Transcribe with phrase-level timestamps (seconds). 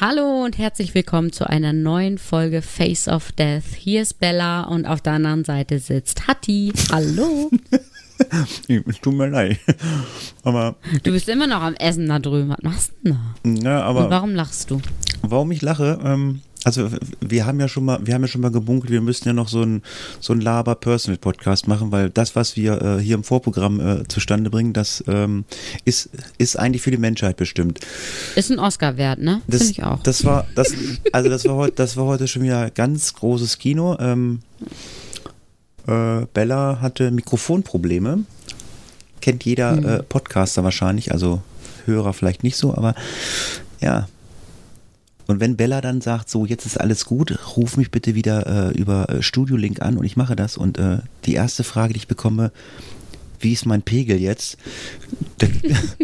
[0.00, 3.64] Hallo und herzlich willkommen zu einer neuen Folge Face of Death.
[3.76, 6.72] Hier ist Bella und auf der anderen Seite sitzt Hatti.
[6.90, 7.50] Hallo.
[8.68, 9.58] Es tut mir leid.
[10.42, 12.48] Aber, Du bist immer noch am Essen da drüben.
[12.50, 13.12] Was machst du
[13.44, 13.70] denn da?
[13.70, 14.80] ja, Und aber warum lachst du?
[15.22, 18.50] warum ich lache, ähm, also wir haben ja schon mal, wir haben ja schon mal
[18.50, 19.82] gebunkelt, wir müssten ja noch so ein
[20.20, 24.72] so ein Laber-Personal-Podcast machen, weil das, was wir äh, hier im Vorprogramm äh, zustande bringen,
[24.72, 25.44] das ähm,
[25.84, 27.80] ist, ist eigentlich für die Menschheit bestimmt.
[28.36, 29.40] Ist ein Oscar wert, ne?
[29.46, 30.02] Das, Finde ich auch.
[30.02, 30.74] Das war, das,
[31.12, 33.96] also das war heute, das war heute schon wieder ganz großes Kino.
[33.98, 34.40] Ähm,
[35.86, 38.24] äh, Bella hatte Mikrofonprobleme.
[39.20, 39.88] Kennt jeder Hm.
[39.88, 41.42] äh, Podcaster wahrscheinlich, also
[41.86, 42.94] Hörer vielleicht nicht so, aber
[43.80, 44.08] ja.
[45.26, 48.78] Und wenn Bella dann sagt, so jetzt ist alles gut, ruf mich bitte wieder äh,
[48.78, 50.56] über äh, Studio Link an und ich mache das.
[50.56, 52.52] Und äh, die erste Frage, die ich bekomme,
[53.38, 54.56] wie ist mein Pegel jetzt?
[55.38, 55.46] Da,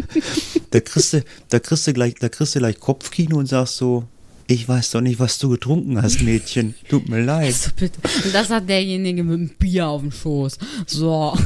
[0.71, 4.05] da, kriegst du, da, kriegst du gleich, da kriegst du gleich Kopfkino und sagst so,
[4.47, 6.73] ich weiß doch nicht, was du getrunken hast, Mädchen.
[6.89, 7.53] Tut mir leid.
[7.53, 7.99] So, bitte.
[8.23, 10.57] Und das hat derjenige mit dem Bier auf dem Schoß.
[10.85, 11.37] So.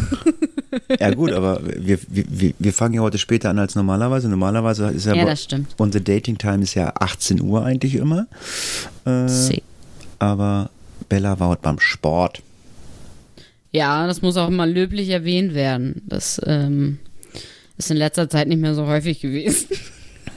[1.00, 4.30] Ja gut, aber wir, wir, wir fangen ja heute später an als normalerweise.
[4.30, 5.74] Normalerweise ist ja, Ja, das stimmt.
[5.78, 8.28] unsere Dating-Time ist ja 18 Uhr eigentlich immer.
[9.06, 9.62] Äh,
[10.20, 10.70] aber
[11.10, 12.42] Bella war heute beim Sport.
[13.72, 16.02] Ja, das muss auch mal löblich erwähnt werden.
[16.06, 17.00] Das ähm,
[17.78, 19.68] ist in letzter Zeit nicht mehr so häufig gewesen.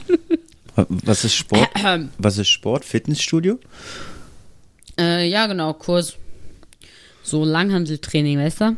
[0.77, 1.69] Was ist Sport?
[2.19, 2.85] Was ist Sport?
[2.85, 3.59] Fitnessstudio?
[4.99, 6.15] Äh, ja, genau, Kurs.
[7.23, 8.77] So Langhandeltraining, weißt du?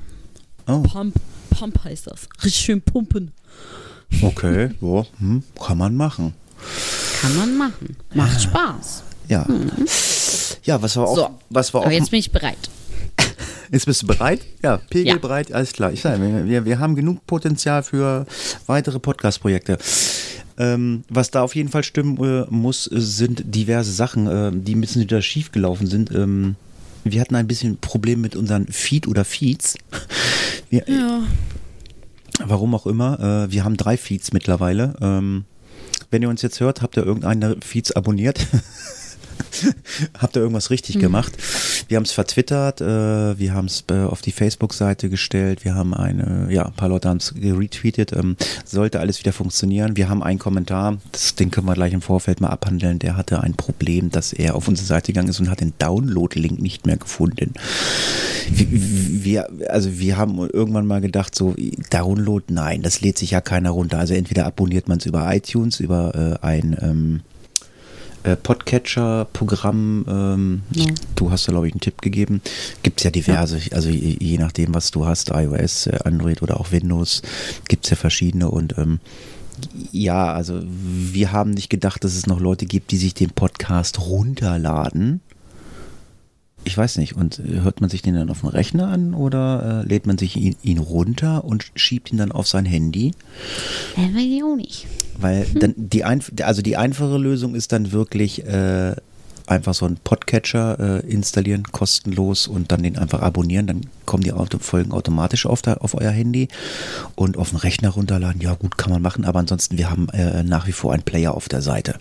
[0.68, 1.14] Oh, Pump,
[1.46, 2.28] Pump heißt das.
[2.44, 3.32] Richtig schön pumpen.
[4.22, 4.70] okay.
[4.80, 6.34] Ja, hm, kann man machen.
[7.20, 7.96] Kann man machen.
[8.14, 9.02] Macht Spaß.
[9.28, 9.46] Ja.
[10.64, 11.30] Ja, was war auch, So.
[11.50, 12.58] was war auch Aber jetzt bin ich bereit.
[13.72, 14.42] Jetzt bist du bereit?
[14.62, 15.18] Ja, Pegel Ja.
[15.18, 15.92] bereit, alles klar.
[15.92, 18.24] Ich sage, wir, wir, wir haben genug Potenzial für
[18.66, 19.78] weitere Podcast-Projekte.
[20.56, 24.76] Ähm, was da auf jeden Fall stimmen äh, muss, äh, sind diverse Sachen, äh, die
[24.76, 26.12] ein bisschen wieder schief gelaufen sind.
[26.12, 26.54] Ähm,
[27.12, 29.76] wir hatten ein bisschen Problem mit unseren Feed oder Feeds.
[30.70, 31.22] Wir, Ja.
[32.44, 33.46] Warum auch immer.
[33.48, 34.94] Äh, wir haben drei Feeds mittlerweile.
[35.00, 35.44] Ähm,
[36.10, 38.46] wenn ihr uns jetzt hört, habt ihr irgendeinen der Feeds abonniert.
[40.18, 41.32] habt ihr irgendwas richtig gemacht.
[41.88, 45.94] Wir haben es vertwittert, äh, wir haben es äh, auf die Facebook-Seite gestellt, wir haben
[45.94, 48.12] eine, ja, ein paar Leute haben es retweetet.
[48.12, 49.96] Ähm, sollte alles wieder funktionieren.
[49.96, 52.98] Wir haben einen Kommentar, das, den können wir gleich im Vorfeld mal abhandeln.
[52.98, 56.60] Der hatte ein Problem, dass er auf unsere Seite gegangen ist und hat den Download-Link
[56.60, 57.54] nicht mehr gefunden
[58.50, 61.54] wir, also wir haben irgendwann mal gedacht, so
[61.90, 63.98] Download, nein, das lädt sich ja keiner runter.
[63.98, 67.20] Also entweder abonniert man es über iTunes, über äh, ein ähm,
[68.26, 70.04] äh, Podcatcher-Programm.
[70.08, 70.86] Ähm, Ja.
[71.14, 72.42] Du hast da, glaube ich, einen Tipp gegeben.
[72.82, 76.58] Gibt es ja diverse, also je, je nachdem, was du hast, iOS, äh, Android oder
[76.60, 77.22] auch Windows,
[77.68, 78.98] gibt es ja verschiedene und ähm,
[79.90, 84.00] ja, also wir haben nicht gedacht, dass es noch Leute gibt, die sich den Podcast
[84.00, 85.20] runterladen.
[86.66, 89.84] Ich weiß nicht, und äh, hört man sich den dann auf dem Rechner an oder
[89.84, 93.12] äh, lädt man sich ihn, ihn runter und schiebt ihn dann auf sein Handy?
[93.94, 94.86] Das weiß ich auch nicht.
[95.18, 98.96] Weil dann die, einf also die einfache Lösung ist dann wirklich äh,
[99.46, 103.66] einfach so einen Podcatcher äh, installieren, kostenlos und dann den einfach abonnieren.
[103.66, 106.48] Dann kommen die Auto Folgen automatisch auf, der, auf euer Handy
[107.14, 108.40] und auf den Rechner runterladen.
[108.40, 111.34] Ja gut, kann man machen, aber ansonsten, wir haben äh, nach wie vor einen Player
[111.34, 111.94] auf der Seite.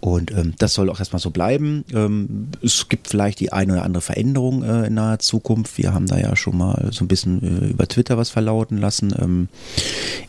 [0.00, 1.84] Und ähm, das soll auch erstmal so bleiben.
[1.92, 5.78] Ähm, es gibt vielleicht die eine oder andere Veränderung äh, in naher Zukunft.
[5.78, 9.14] Wir haben da ja schon mal so ein bisschen äh, über Twitter was verlauten lassen.
[9.18, 9.48] Ähm,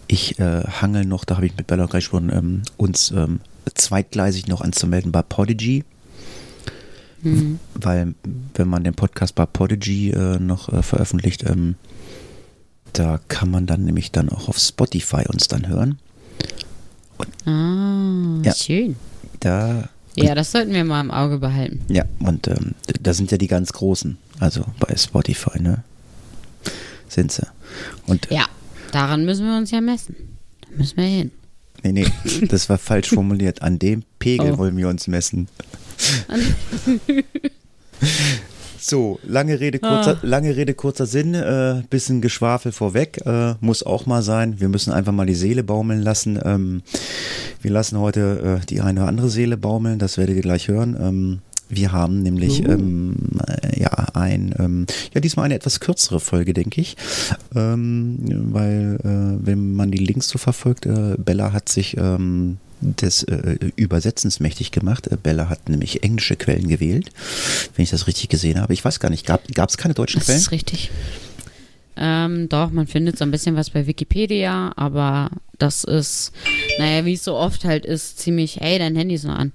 [0.08, 3.40] ich äh, hangel noch, da habe ich mit Bella gleich schon ähm, uns ähm,
[3.76, 5.84] zweitgleisig noch anzumelden bei Podigy.
[7.74, 8.14] Weil,
[8.54, 11.76] wenn man den Podcast bei Podigy äh, noch äh, veröffentlicht, ähm,
[12.94, 16.00] da kann man dann nämlich dann auch auf Spotify uns dann hören.
[17.46, 18.54] Ah, Ja.
[18.54, 18.96] schön.
[19.40, 21.82] Da Ja, das sollten wir mal im Auge behalten.
[21.90, 25.84] Ja, und ähm, da sind ja die ganz Großen, also bei Spotify, ne?
[27.08, 27.46] Sind sie.
[28.08, 28.46] Und Ja,
[28.92, 30.16] daran müssen wir uns ja messen.
[30.62, 31.32] Da müssen wir hin.
[31.84, 32.08] nee, nee,
[32.50, 33.62] das war falsch formuliert.
[33.62, 34.58] An dem Pegel Oh.
[34.58, 35.48] wollen wir uns messen.
[38.80, 44.06] So, lange Rede, kurzer, lange Rede, kurzer Sinn, äh, bisschen Geschwafel vorweg, äh, muss auch
[44.06, 44.60] mal sein.
[44.62, 46.40] Wir müssen einfach mal die Seele baumeln lassen.
[46.46, 46.84] Ähm,
[47.68, 50.96] wir lassen heute äh, die eine oder andere Seele baumeln, das werdet ihr gleich hören.
[50.98, 52.72] Ähm, wir haben nämlich Uh.
[52.72, 53.16] ähm,
[53.46, 56.96] äh, ja ein ähm, ja diesmal eine etwas kürzere Folge, denke ich,
[57.56, 58.20] ähm,
[58.54, 63.58] weil äh, wenn man die Links so verfolgt, äh, Bella hat sich ähm, des äh,
[63.76, 65.08] Übersetzens mächtig gemacht.
[65.08, 67.10] Äh, Bella hat nämlich englische Quellen gewählt,
[67.76, 68.72] wenn ich das richtig gesehen habe.
[68.72, 70.40] Ich weiß gar nicht, gab es keine deutschen Das Quellen?
[70.40, 70.90] ist richtig.
[71.98, 76.32] Ähm, doch, man findet so ein bisschen was bei Wikipedia, aber das ist,
[76.78, 79.52] naja, wie es so oft halt ist, ziemlich, hey, dein Handy ist noch an.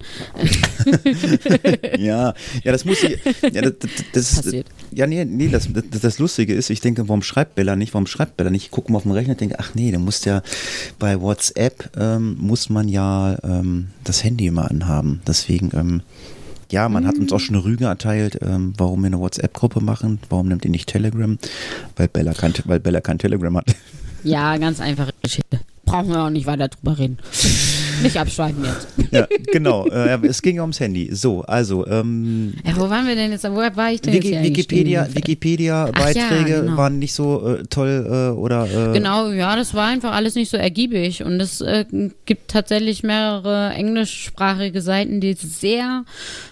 [1.97, 3.17] Ja, ja, das muss ich.
[3.53, 3.73] Ja, das,
[4.11, 4.67] das, Passiert.
[4.91, 7.93] Ja, nee, nee, das, das, das Lustige ist, ich denke, warum schreibt Bella nicht?
[7.93, 8.65] Warum schreibt Bella nicht?
[8.65, 10.41] Ich gucke mal auf den Rechner und denke, ach nee, der muss ja
[10.99, 15.21] bei WhatsApp ähm, muss man ja ähm, das Handy immer anhaben.
[15.25, 16.01] Deswegen, ähm,
[16.73, 20.19] ja, man hat uns auch schon eine Rüge erteilt, ähm, warum wir eine WhatsApp-Gruppe machen.
[20.29, 21.37] Warum nimmt ihr nicht Telegram?
[21.95, 23.75] Weil Bella kein, weil Bella kein Telegram hat.
[24.23, 25.59] Ja, ganz einfache Geschichte.
[25.93, 27.19] Brauchen wir auch nicht weiter drüber reden.
[28.01, 28.87] nicht abschweifen jetzt.
[29.11, 29.85] ja, genau.
[29.85, 31.13] Äh, es ging ja ums Handy.
[31.13, 33.43] So, also, ähm, Ja, wo waren wir denn jetzt?
[33.43, 35.07] Wo war ich denn Wiki, jetzt Wikipedia?
[35.13, 36.77] Wikipedia-Beiträge ja, genau.
[36.77, 40.49] waren nicht so äh, toll äh, oder äh, Genau, ja, das war einfach alles nicht
[40.49, 41.23] so ergiebig.
[41.23, 41.85] Und es äh,
[42.25, 46.05] gibt tatsächlich mehrere englischsprachige Seiten, die sehr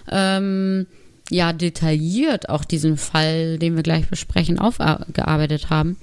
[0.08, 0.86] ähm,
[1.30, 5.96] ja, detailliert auch diesen Fall, den wir gleich besprechen, aufgearbeitet haben.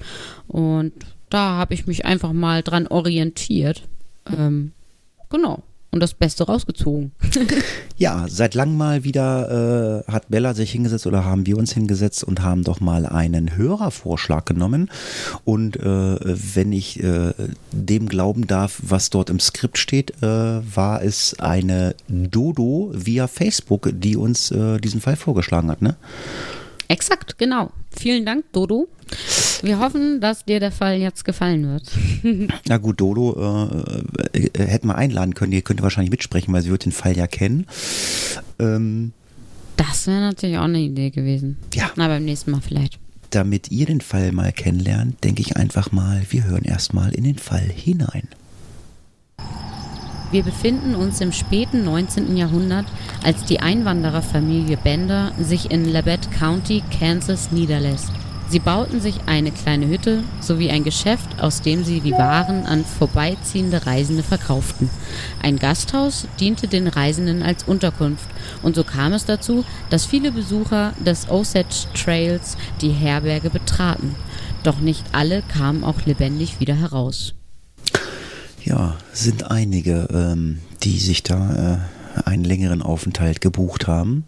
[0.50, 0.91] Und
[1.30, 3.88] da habe ich mich einfach mal dran orientiert.
[4.31, 4.72] Ähm,
[5.30, 5.64] genau.
[5.92, 7.12] Und das Beste rausgezogen.
[7.98, 12.24] Ja, seit langem mal wieder äh, hat Bella sich hingesetzt oder haben wir uns hingesetzt
[12.24, 14.90] und haben doch mal einen Hörervorschlag genommen.
[15.44, 17.34] Und äh, wenn ich äh,
[17.74, 23.90] dem glauben darf, was dort im Skript steht, äh, war es eine Dodo via Facebook,
[23.92, 25.98] die uns äh, diesen Fall vorgeschlagen hat, ne?
[26.88, 27.72] Exakt, genau.
[27.92, 28.88] Vielen Dank, Dodo.
[29.62, 31.92] Wir hoffen, dass dir der Fall jetzt gefallen wird.
[32.68, 33.68] Na gut, Dodo
[34.34, 35.52] äh, äh, hätten wir einladen können.
[35.52, 37.66] Ihr könnte wahrscheinlich mitsprechen, weil sie wird den Fall ja kennen.
[38.60, 39.12] Ähm,
[39.78, 41.58] Das wäre natürlich auch eine Idee gewesen.
[41.74, 41.92] Ja.
[41.96, 43.00] Na, beim nächsten Mal vielleicht.
[43.32, 47.38] damit ihr den Fall mal kennenlernt, denke ich einfach mal, wir hören erstmal in den
[47.38, 48.28] Fall hinein.
[50.32, 52.38] Wir befinden uns im späten 19.
[52.38, 52.86] Jahrhundert,
[53.24, 58.12] als die Einwandererfamilie Bender sich in Labette County, Kansas niederlässt.
[58.50, 62.84] Sie bauten sich eine kleine Hütte sowie ein Geschäft, aus dem sie die Waren an
[62.84, 64.90] vorbeiziehende Reisende verkauften.
[65.44, 68.28] Ein Gasthaus diente den Reisenden als Unterkunft
[68.63, 74.16] und so kam es dazu, dass viele Besucher des Osage Trails die Herberge betraten.
[74.63, 77.36] Doch nicht alle kamen auch lebendig wieder heraus.
[78.66, 81.84] Ja, sind einige, ähm, die sich da
[82.16, 84.25] äh, einen längeren Aufenthalt gebucht haben.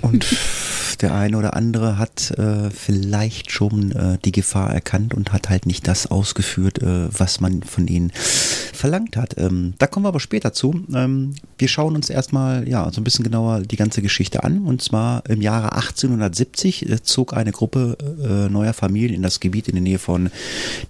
[0.00, 0.26] Und
[1.02, 5.66] der eine oder andere hat äh, vielleicht schon äh, die Gefahr erkannt und hat halt
[5.66, 9.36] nicht das ausgeführt, äh, was man von ihnen verlangt hat.
[9.38, 10.84] Ähm, da kommen wir aber später zu.
[10.94, 14.64] Ähm, wir schauen uns erstmal ja, so ein bisschen genauer die ganze Geschichte an.
[14.64, 19.68] Und zwar im Jahre 1870 äh, zog eine Gruppe äh, neuer Familien in das Gebiet
[19.68, 20.30] in der Nähe von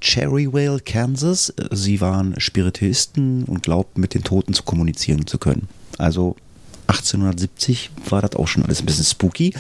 [0.01, 1.51] Cherrywale, Kansas.
[1.51, 5.69] Äh, Sie waren Spiritisten und glaubten, mit den Toten zu kommunizieren zu können.
[5.99, 6.37] Also
[6.87, 9.55] 1870 war das auch schon alles ein bisschen spooky.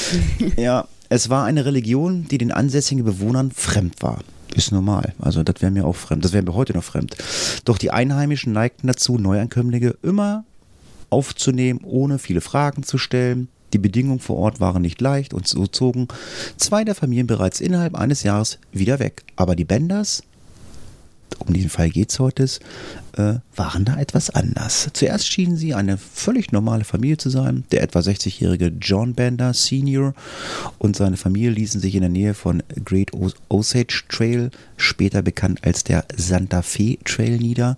[0.56, 4.20] ja, es war eine Religion, die den ansässigen Bewohnern fremd war.
[4.54, 5.14] Ist normal.
[5.18, 6.24] Also das wäre mir auch fremd.
[6.24, 7.16] Das wäre mir heute noch fremd.
[7.64, 10.44] Doch die Einheimischen neigten dazu, Neuankömmlinge immer
[11.10, 13.48] aufzunehmen, ohne viele Fragen zu stellen.
[13.72, 16.08] Die Bedingungen vor Ort waren nicht leicht und so zogen
[16.58, 19.24] zwei der Familien bereits innerhalb eines Jahres wieder weg.
[19.36, 20.22] Aber die Benders,
[21.40, 22.44] um diesen Fall geht es heute,
[23.16, 24.88] äh, waren da etwas anders.
[24.92, 27.64] Zuerst schienen sie eine völlig normale Familie zu sein.
[27.72, 30.14] Der etwa 60-jährige John Bender Senior
[30.78, 35.60] und seine Familie ließen sich in der Nähe von Great Os- Osage Trail, später bekannt
[35.64, 37.76] als der Santa Fe Trail nieder,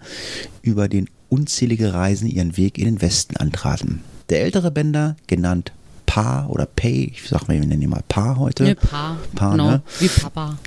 [0.63, 4.01] über den unzählige Reisen ihren Weg in den Westen antraten.
[4.31, 5.73] Der ältere Bender, genannt
[6.07, 8.63] Pa oder Pay, ich sag mal, wir nennen ihn mal Pa heute.
[8.65, 9.19] Ne, Paar.
[9.35, 9.83] Paar, genau, ne?
[9.99, 10.59] wie Papa.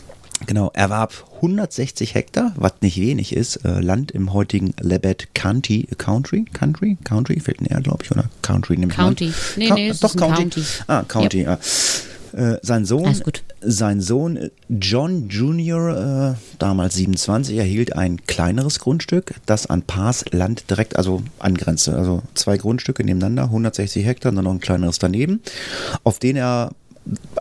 [0.45, 6.45] Genau, erwarb 160 Hektar, was nicht wenig ist, äh, Land im heutigen Labette County, Country,
[6.53, 9.15] Country, Country, fehlt ein R, glaube ich, oder Country nehme ich mal an.
[9.15, 9.33] County.
[9.57, 10.41] Nee, Cou- nee, doch, County.
[10.43, 10.61] County.
[10.87, 11.57] Ah, County, ja.
[12.33, 13.19] Äh, sein Sohn,
[13.61, 20.25] sein Sohn äh, John Jr., äh, damals 27, erhielt ein kleineres Grundstück, das an Pars
[20.31, 21.95] Land direkt, also angrenzte.
[21.95, 25.41] Also zwei Grundstücke nebeneinander, 160 Hektar und dann noch ein kleineres daneben,
[26.03, 26.71] auf den er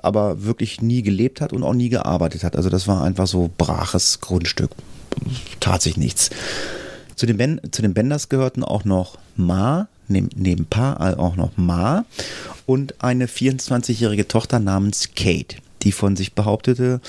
[0.02, 2.56] aber wirklich nie gelebt hat und auch nie gearbeitet hat.
[2.56, 4.70] Also das war einfach so braches Grundstück.
[5.60, 6.30] Tat sich nichts.
[7.14, 11.56] Zu den, ben zu den Benders gehörten auch noch Ma, neben, neben Pa auch noch
[11.56, 12.04] Ma
[12.66, 17.00] und eine 24-jährige Tochter namens Kate, die von sich behauptete,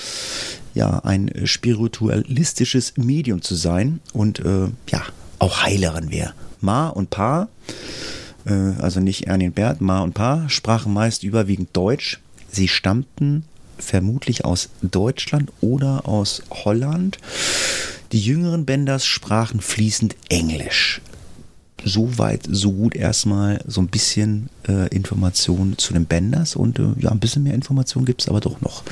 [0.74, 5.02] ja, ein spiritualistisches Medium zu sein und äh, ja,
[5.38, 6.32] auch Heilerin wäre.
[6.60, 7.48] Ma und Pa,
[8.46, 12.20] äh, also nicht Ernie und Bert, Ma und Pa, sprachen meist überwiegend Deutsch.
[12.50, 13.44] Sie stammten
[13.78, 17.18] vermutlich aus Deutschland oder aus Holland.
[18.12, 21.00] Die jüngeren Benders sprachen fließend Englisch.
[21.84, 26.88] So weit, so gut erstmal so ein bisschen äh, Informationen zu den Benders und äh,
[26.98, 28.82] ja, ein bisschen mehr Informationen gibt es aber doch noch.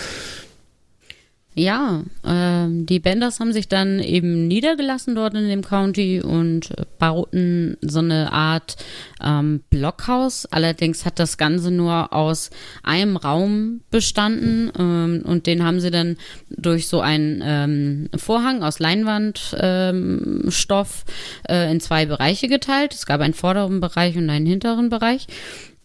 [1.59, 7.79] Ja, ähm, die Benders haben sich dann eben niedergelassen dort in dem County und bauten
[7.81, 8.77] so eine Art
[9.25, 10.45] ähm, Blockhaus.
[10.45, 12.51] Allerdings hat das Ganze nur aus
[12.83, 16.19] einem Raum bestanden ähm, und den haben sie dann
[16.51, 21.05] durch so einen ähm, Vorhang aus Leinwandstoff
[21.49, 22.93] ähm, äh, in zwei Bereiche geteilt.
[22.93, 25.27] Es gab einen vorderen Bereich und einen hinteren Bereich.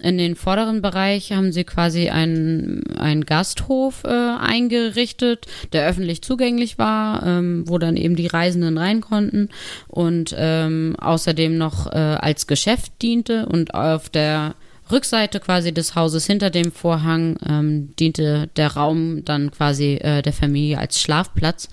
[0.01, 6.77] In den vorderen Bereich haben sie quasi einen, einen Gasthof äh, eingerichtet, der öffentlich zugänglich
[6.77, 9.49] war, ähm, wo dann eben die Reisenden rein konnten
[9.87, 14.55] und ähm, außerdem noch äh, als Geschäft diente und auf der
[14.91, 20.33] Rückseite quasi des Hauses hinter dem Vorhang ähm, diente der Raum dann quasi äh, der
[20.33, 21.69] Familie als Schlafplatz.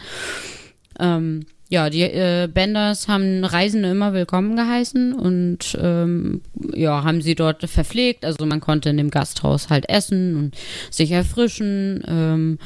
[1.00, 6.40] Ähm, ja, die äh, Benders haben Reisende immer willkommen geheißen und ähm,
[6.74, 8.24] ja, haben sie dort verpflegt.
[8.24, 10.56] Also man konnte in dem Gasthaus halt essen und
[10.90, 12.02] sich erfrischen.
[12.08, 12.58] Ähm,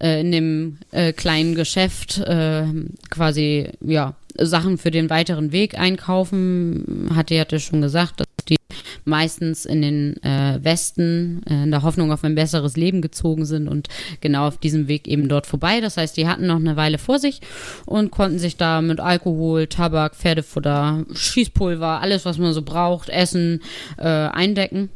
[0.00, 2.64] äh, in dem äh, kleinen Geschäft äh,
[3.10, 7.08] quasi ja Sachen für den weiteren Weg einkaufen.
[7.14, 8.56] Hatte ja schon gesagt, dass die
[9.04, 13.68] meistens in den äh, Westen äh, in der Hoffnung auf ein besseres Leben gezogen sind
[13.68, 13.88] und
[14.20, 15.80] genau auf diesem Weg eben dort vorbei.
[15.80, 17.40] Das heißt, die hatten noch eine Weile vor sich
[17.86, 23.62] und konnten sich da mit Alkohol, Tabak, Pferdefutter, Schießpulver, alles, was man so braucht, Essen
[23.98, 24.90] äh, eindecken.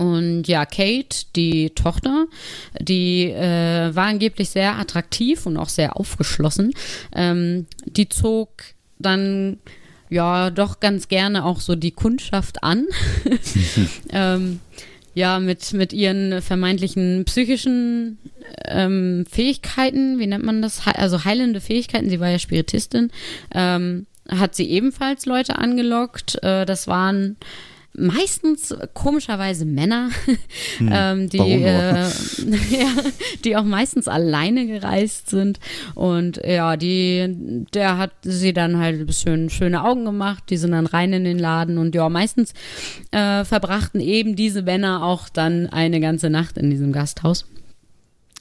[0.00, 2.26] Und ja, Kate, die Tochter,
[2.80, 6.72] die äh, war angeblich sehr attraktiv und auch sehr aufgeschlossen.
[7.14, 8.48] Ähm, die zog
[8.98, 9.58] dann
[10.10, 12.86] ja doch ganz gerne auch so die Kundschaft an.
[14.12, 14.60] ähm,
[15.14, 18.18] ja, mit, mit ihren vermeintlichen psychischen
[18.66, 20.82] ähm, Fähigkeiten, wie nennt man das?
[20.86, 23.10] Also heilende Fähigkeiten, sie war ja Spiritistin,
[23.52, 26.42] ähm, hat sie ebenfalls Leute angelockt.
[26.42, 27.36] Äh, das waren
[27.94, 30.10] meistens komischerweise Männer,
[30.78, 31.94] hm, ähm, die, äh,
[32.70, 32.88] ja,
[33.44, 35.58] die auch meistens alleine gereist sind.
[35.94, 40.72] Und ja, die, der hat sie dann halt ein bisschen schöne Augen gemacht, die sind
[40.72, 42.52] dann rein in den Laden und ja, meistens
[43.10, 47.46] äh, verbrachten eben diese Männer auch dann eine ganze Nacht in diesem Gasthaus.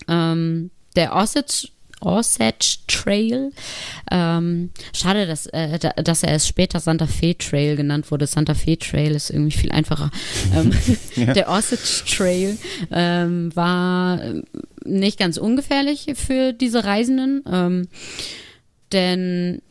[0.08, 1.70] Ähm, der Osage
[2.02, 3.52] Osage Trail.
[4.12, 8.28] Ähm, schade, dass, äh, dass er erst später Santa Fe Trail genannt wurde.
[8.28, 10.12] Santa Fe Trail ist irgendwie viel einfacher.
[10.56, 10.72] Ähm,
[11.16, 11.34] ja.
[11.34, 12.58] Der Osage Trail
[12.92, 14.20] ähm, war
[14.86, 17.88] nicht ganz ungefährlich für diese Reisenden.
[18.92, 19.62] Denn,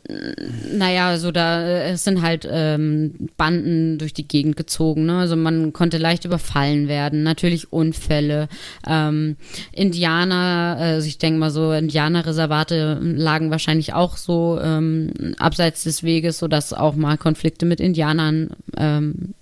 [0.73, 5.07] naja, so da es sind halt ähm, Banden durch die Gegend gezogen.
[5.07, 5.19] Ne?
[5.19, 7.25] Also man konnte leicht überfallen werden.
[7.25, 8.49] Natürlich Unfälle.
[8.87, 9.37] Ähm,
[9.73, 16.39] Indianer, also ich denke mal so, Indianerreservate lagen wahrscheinlich auch so ähm, abseits des Weges,
[16.39, 19.35] sodass auch mal Konflikte mit Indianern ähm,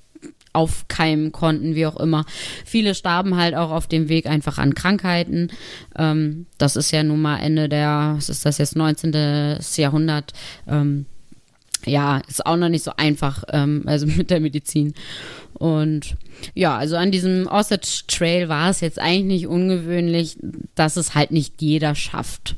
[0.56, 2.24] aufkeimen konnten, wie auch immer.
[2.64, 5.50] Viele starben halt auch auf dem Weg einfach an Krankheiten.
[5.96, 9.58] Ähm, das ist ja nun mal Ende der, was ist das jetzt, 19.
[9.76, 10.32] Jahrhundert.
[10.66, 11.06] Ähm,
[11.84, 14.94] ja, ist auch noch nicht so einfach, ähm, also mit der Medizin.
[15.54, 16.16] Und
[16.54, 20.36] ja, also an diesem Osage Trail war es jetzt eigentlich nicht ungewöhnlich,
[20.74, 22.56] dass es halt nicht jeder schafft.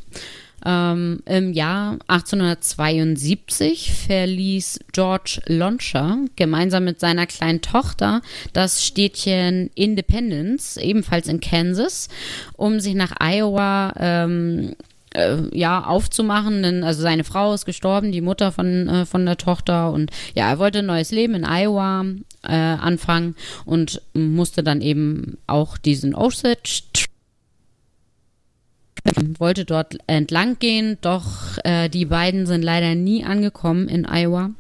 [0.64, 8.22] Ähm, Im Jahr 1872 verließ George Launcher gemeinsam mit seiner kleinen Tochter
[8.52, 12.08] das Städtchen Independence, ebenfalls in Kansas,
[12.54, 14.74] um sich nach Iowa ähm,
[15.14, 19.36] äh, ja, aufzumachen, denn also seine Frau ist gestorben, die Mutter von, äh, von der
[19.36, 19.92] Tochter.
[19.92, 22.04] Und ja, er wollte ein neues Leben in Iowa
[22.42, 23.34] äh, anfangen
[23.64, 26.82] und musste dann eben auch diesen Osage
[29.38, 34.50] wollte dort entlang gehen, doch äh, die beiden sind leider nie angekommen in Iowa.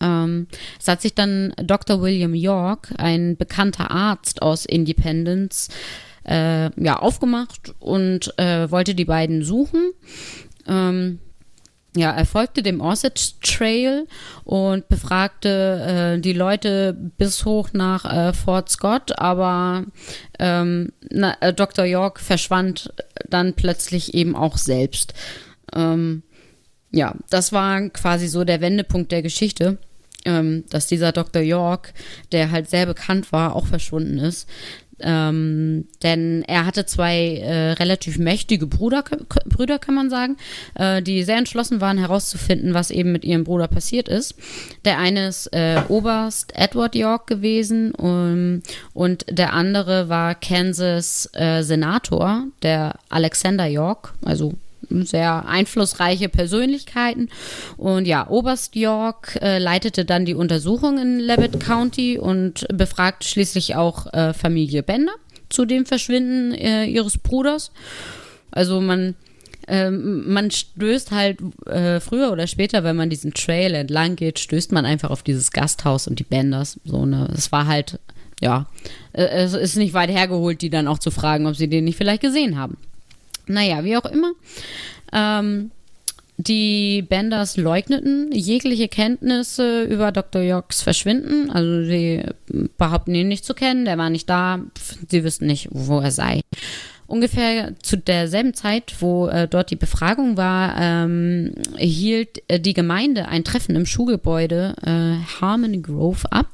[0.00, 0.46] Ähm,
[0.78, 2.00] es hat sich dann Dr.
[2.00, 5.68] William York, ein bekannter Arzt aus Independence,
[6.24, 9.92] äh, ja, aufgemacht und äh, wollte die beiden suchen.
[10.66, 11.18] Ähm,
[11.96, 14.06] ja, er folgte dem Osage Trail
[14.44, 19.84] und befragte äh, die Leute bis hoch nach äh, Fort Scott, aber
[20.38, 21.84] ähm, na, äh, Dr.
[21.84, 22.92] York verschwand
[23.28, 25.14] dann plötzlich eben auch selbst.
[25.74, 26.22] Ähm,
[26.92, 29.78] ja, das war quasi so der Wendepunkt der Geschichte.
[30.26, 31.40] ähm, dass dieser Dr.
[31.40, 31.94] York,
[32.30, 34.46] der halt sehr bekannt war, auch verschwunden ist.
[35.02, 39.04] Ähm, denn er hatte zwei äh, relativ mächtige Bruder,
[39.46, 40.36] Brüder, kann man sagen,
[40.74, 44.34] äh, die sehr entschlossen waren herauszufinden, was eben mit ihrem Bruder passiert ist.
[44.84, 48.62] Der eine ist äh, Oberst Edward York gewesen um,
[48.94, 54.54] und der andere war Kansas äh, Senator, der Alexander York, also
[54.90, 57.28] sehr einflussreiche Persönlichkeiten.
[57.76, 63.76] Und ja, Oberst York äh, leitete dann die Untersuchung in Levitt County und befragt schließlich
[63.76, 65.12] auch äh, Familie Bender
[65.48, 67.72] zu dem Verschwinden äh, ihres Bruders.
[68.50, 69.14] Also man
[69.68, 74.72] ähm, man stößt halt äh, früher oder später, wenn man diesen Trail entlang geht, stößt
[74.72, 76.80] man einfach auf dieses Gasthaus und die Benders.
[76.84, 78.00] So ne, es war halt
[78.40, 78.66] ja,
[79.12, 81.96] äh, es ist nicht weit hergeholt, die dann auch zu fragen, ob sie den nicht
[81.96, 82.78] vielleicht gesehen haben.
[83.50, 84.32] Naja, wie auch immer.
[85.12, 85.70] Ähm,
[86.36, 90.40] die Benders leugneten jegliche Kenntnisse über Dr.
[90.40, 91.50] Yorks Verschwinden.
[91.50, 92.22] Also sie
[92.78, 94.60] behaupten ihn nicht zu kennen, der war nicht da,
[95.08, 96.40] sie wüssten nicht, wo er sei.
[97.06, 103.26] Ungefähr zu derselben Zeit, wo äh, dort die Befragung war, ähm, hielt äh, die Gemeinde
[103.26, 106.46] ein Treffen im Schulgebäude äh, Harmony Grove ab.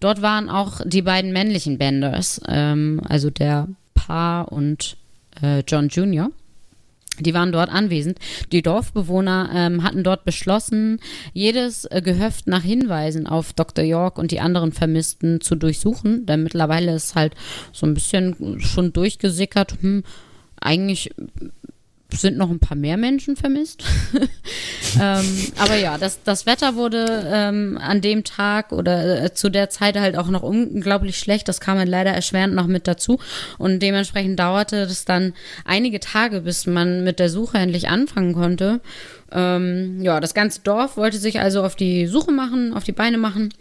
[0.00, 4.96] Dort waren auch die beiden männlichen Benders, ähm, also der Paar und
[5.42, 6.30] äh, John Jr.
[7.18, 8.18] Die waren dort anwesend.
[8.52, 11.00] Die Dorfbewohner ähm, hatten dort beschlossen,
[11.32, 13.84] jedes äh, Gehöft nach Hinweisen auf Dr.
[13.84, 16.26] York und die anderen Vermissten zu durchsuchen.
[16.26, 17.34] Denn mittlerweile ist halt
[17.72, 20.02] so ein bisschen schon durchgesickert, hm,
[20.60, 21.10] eigentlich
[22.12, 23.84] sind noch ein paar mehr Menschen vermisst.
[25.00, 29.70] ähm, aber ja, das, das Wetter wurde ähm, an dem Tag oder äh, zu der
[29.70, 31.48] Zeit halt auch noch unglaublich schlecht.
[31.48, 33.18] Das kam halt leider erschwerend noch mit dazu.
[33.58, 35.34] Und dementsprechend dauerte es dann
[35.64, 38.80] einige Tage, bis man mit der Suche endlich anfangen konnte.
[39.32, 43.18] Ähm, ja, das ganze Dorf wollte sich also auf die Suche machen, auf die Beine
[43.18, 43.52] machen.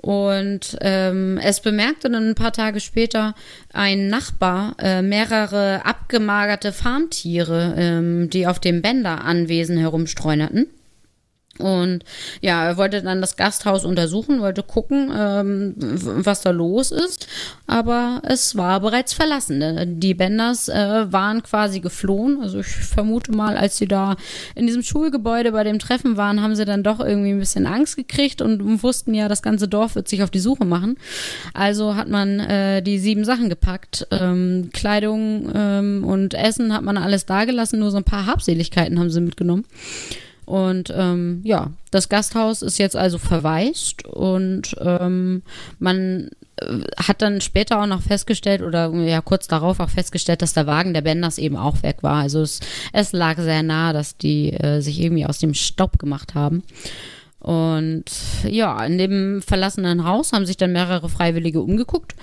[0.00, 3.34] Und ähm, es bemerkte dann ein paar Tage später
[3.72, 10.66] ein Nachbar äh, mehrere abgemagerte Farmtiere, ähm, die auf dem Bänderanwesen herumstreunerten.
[11.60, 12.04] Und
[12.40, 17.26] ja, er wollte dann das Gasthaus untersuchen, wollte gucken, ähm, was da los ist.
[17.66, 20.00] Aber es war bereits verlassen.
[20.00, 22.40] Die Benders äh, waren quasi geflohen.
[22.40, 24.16] Also ich vermute mal, als sie da
[24.54, 27.96] in diesem Schulgebäude bei dem Treffen waren, haben sie dann doch irgendwie ein bisschen Angst
[27.96, 30.96] gekriegt und wussten ja, das ganze Dorf wird sich auf die Suche machen.
[31.54, 34.06] Also hat man äh, die sieben Sachen gepackt.
[34.10, 39.10] Ähm, Kleidung ähm, und Essen hat man alles dagelassen, nur so ein paar Habseligkeiten haben
[39.10, 39.64] sie mitgenommen.
[40.46, 45.42] Und ähm, ja, das Gasthaus ist jetzt also verwaist und ähm,
[45.78, 50.52] man äh, hat dann später auch noch festgestellt oder ja kurz darauf auch festgestellt, dass
[50.52, 52.22] der Wagen der Benders eben auch weg war.
[52.22, 52.60] Also es,
[52.92, 56.62] es lag sehr nah, dass die äh, sich irgendwie aus dem Staub gemacht haben.
[57.40, 58.04] Und
[58.46, 62.14] ja, in dem verlassenen Haus haben sich dann mehrere Freiwillige umgeguckt,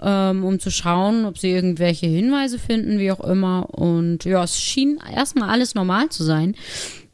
[0.00, 3.68] ähm, um zu schauen, ob sie irgendwelche Hinweise finden, wie auch immer.
[3.70, 6.54] Und ja, es schien erstmal alles normal zu sein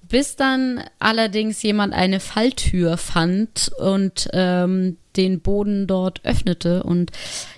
[0.09, 6.83] bis dann allerdings jemand eine Falltür fand und ähm, den Boden dort öffnete.
[6.83, 7.11] Und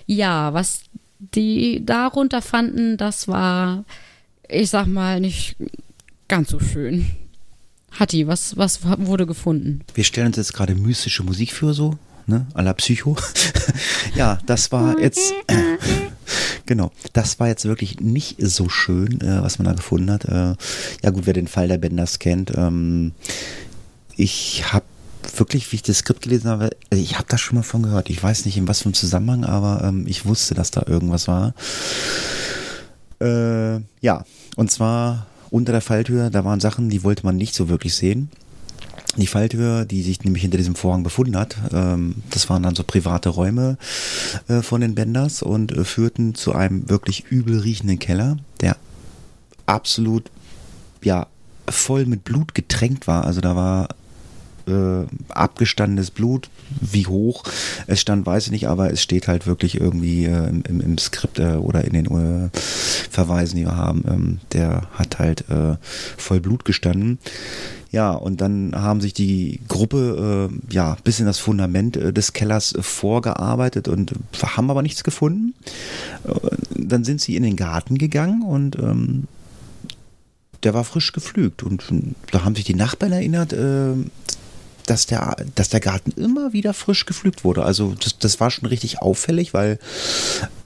[0.05, 0.81] ja, was
[1.19, 3.83] die darunter fanden, das war,
[4.47, 5.55] ich sag mal, nicht
[6.27, 7.07] ganz so schön.
[7.91, 9.81] Hatti, was, was wurde gefunden?
[9.93, 12.45] Wir stellen uns jetzt gerade mystische Musik für so, ne?
[12.53, 13.17] A la Psycho.
[14.15, 15.33] ja, das war jetzt.
[16.65, 20.25] Genau, das war jetzt wirklich nicht so schön, äh, was man da gefunden hat.
[20.25, 20.55] Äh,
[21.03, 23.13] ja gut, wer den Fall der Benders kennt, ähm,
[24.15, 24.85] ich habe
[25.35, 28.09] wirklich, wie ich das Skript gelesen habe, also ich habe das schon mal von gehört.
[28.09, 31.27] Ich weiß nicht in was für einem Zusammenhang, aber ähm, ich wusste, dass da irgendwas
[31.27, 31.53] war.
[33.21, 34.25] Äh, ja,
[34.55, 38.29] und zwar unter der Falltür, da waren Sachen, die wollte man nicht so wirklich sehen
[39.17, 42.83] die Falltür, die sich nämlich hinter diesem Vorhang befunden hat, ähm, das waren dann so
[42.83, 43.77] private Räume
[44.47, 48.77] äh, von den Benders und äh, führten zu einem wirklich übel riechenden Keller, der
[49.65, 50.29] absolut,
[51.03, 51.27] ja,
[51.67, 53.25] voll mit Blut getränkt war.
[53.25, 53.89] Also da war
[54.69, 57.43] äh, abgestandenes Blut, wie hoch
[57.87, 61.39] es stand, weiß ich nicht, aber es steht halt wirklich irgendwie äh, im, im, Skript
[61.39, 64.03] äh, oder in den äh, Verweisen, die wir haben.
[64.07, 65.75] Ähm, der hat halt äh,
[66.17, 67.19] voll Blut gestanden.
[67.91, 72.33] Ja, und dann haben sich die Gruppe äh, ja bis in das Fundament äh, des
[72.33, 75.55] Kellers äh, vorgearbeitet und haben aber nichts gefunden.
[76.23, 79.27] Äh, dann sind sie in den Garten gegangen und ähm,
[80.63, 81.63] der war frisch geflügt.
[81.63, 81.83] Und
[82.31, 83.53] da haben sich die Nachbarn erinnert,
[84.89, 87.63] dass der, dass der Garten immer wieder frisch gepflügt wurde.
[87.63, 89.77] Also das, das war schon richtig auffällig, weil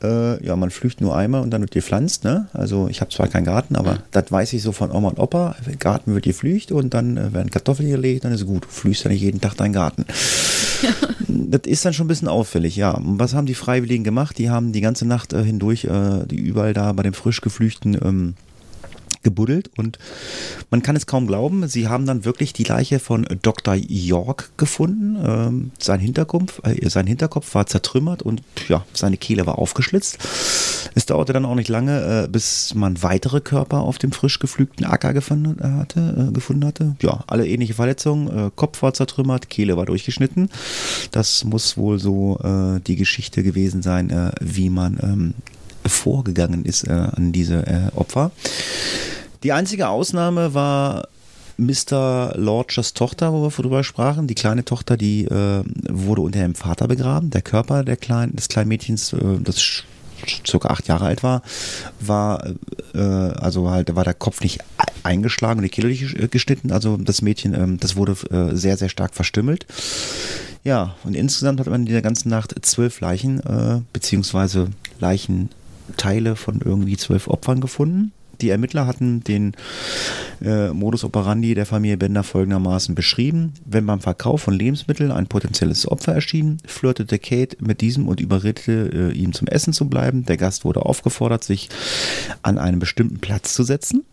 [0.02, 2.24] äh, ja, man pflügt nur einmal und dann wird gepflanzt.
[2.24, 2.48] Ne?
[2.54, 5.56] Also ich habe zwar keinen Garten, aber das weiß ich so von Oma und Opa.
[5.80, 8.64] Garten wird gepflügt und dann äh, werden Kartoffeln gelegt, dann ist es gut.
[8.64, 10.06] Du pflügst ja nicht jeden Tag deinen Garten.
[10.82, 10.90] Ja.
[11.28, 12.92] Das ist dann schon ein bisschen auffällig, ja.
[12.92, 14.38] Und was haben die Freiwilligen gemacht?
[14.38, 17.96] Die haben die ganze Nacht äh, hindurch, äh, die überall da bei dem frisch gepflügten
[18.04, 18.34] ähm,
[19.24, 20.00] gebuddelt und
[20.70, 23.76] man kann es kaum glauben, sie haben dann wirklich die Leiche von Dr.
[23.76, 25.18] York gefunden.
[25.26, 30.20] Ähm, sein, Hinterkopf, äh, sein Hinterkopf war zertrümmert und ja, seine Kehle war aufgeschlitzt.
[30.96, 34.86] Es dauerte dann auch nicht lange, äh, bis man weitere Körper auf dem frisch geflügten
[34.86, 36.30] Acker gefunden hatte.
[36.30, 36.96] Äh, gefunden hatte.
[37.02, 38.28] Ja, alle ähnliche Verletzungen.
[38.28, 40.50] Äh, Kopf war zertrümmert, Kehle war durchgeschnitten.
[41.12, 45.34] Das muss wohl so äh, die Geschichte gewesen sein, äh, wie man ähm,
[45.86, 48.32] vorgegangen ist an diese Opfer.
[49.43, 51.08] Die einzige Ausnahme war
[51.58, 52.34] Mr.
[52.36, 54.28] Lorchers Tochter, wo wir darüber sprachen.
[54.28, 57.30] Die kleine Tochter, die äh, wurde unter ihrem Vater begraben.
[57.30, 59.84] Der Körper der kleinen, des kleinen Mädchens, äh, das
[60.48, 61.41] circa acht Jahre alt war,
[62.00, 62.46] war
[62.93, 64.60] äh, also halt war der Kopf nicht
[65.04, 66.72] eingeschlagen und die Kehle nicht äh, geschnitten.
[66.72, 69.65] Also das Mädchen, ähm, das wurde äh, sehr sehr stark verstümmelt.
[70.63, 74.69] Ja, und insgesamt hat man in der ganzen Nacht zwölf Leichen äh, beziehungsweise
[75.88, 78.12] Leichenteile von irgendwie zwölf Opfern gefunden.
[78.41, 79.54] Die Ermittler hatten den
[80.41, 83.54] äh, Modus operandi der Familie Bender folgendermaßen beschrieben.
[83.63, 89.12] Wenn beim Verkauf von Lebensmitteln ein potenzielles Opfer erschien, flirtete Kate mit diesem und überredete
[89.12, 90.26] äh, ihm zum Essen zu bleiben.
[90.26, 91.69] Der Gast wurde aufgefordert, sich
[92.41, 94.04] an einen bestimmten Platz zu setzen.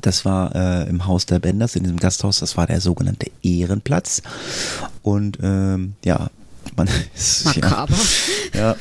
[0.00, 4.22] Das war äh, im Haus der Benders, in diesem Gasthaus, das war der sogenannte Ehrenplatz.
[5.02, 6.28] Und ähm, ja,
[6.76, 7.44] man ist.
[7.44, 7.94] Makaber.
[8.52, 8.76] Ja, ja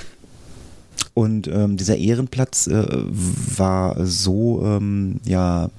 [1.13, 5.69] und ähm, dieser Ehrenplatz äh, war so ähm, ja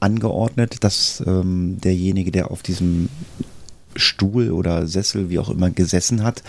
[0.00, 3.08] angeordnet, dass ähm, derjenige, der auf diesem
[3.94, 6.42] Stuhl oder Sessel, wie auch immer, gesessen hat,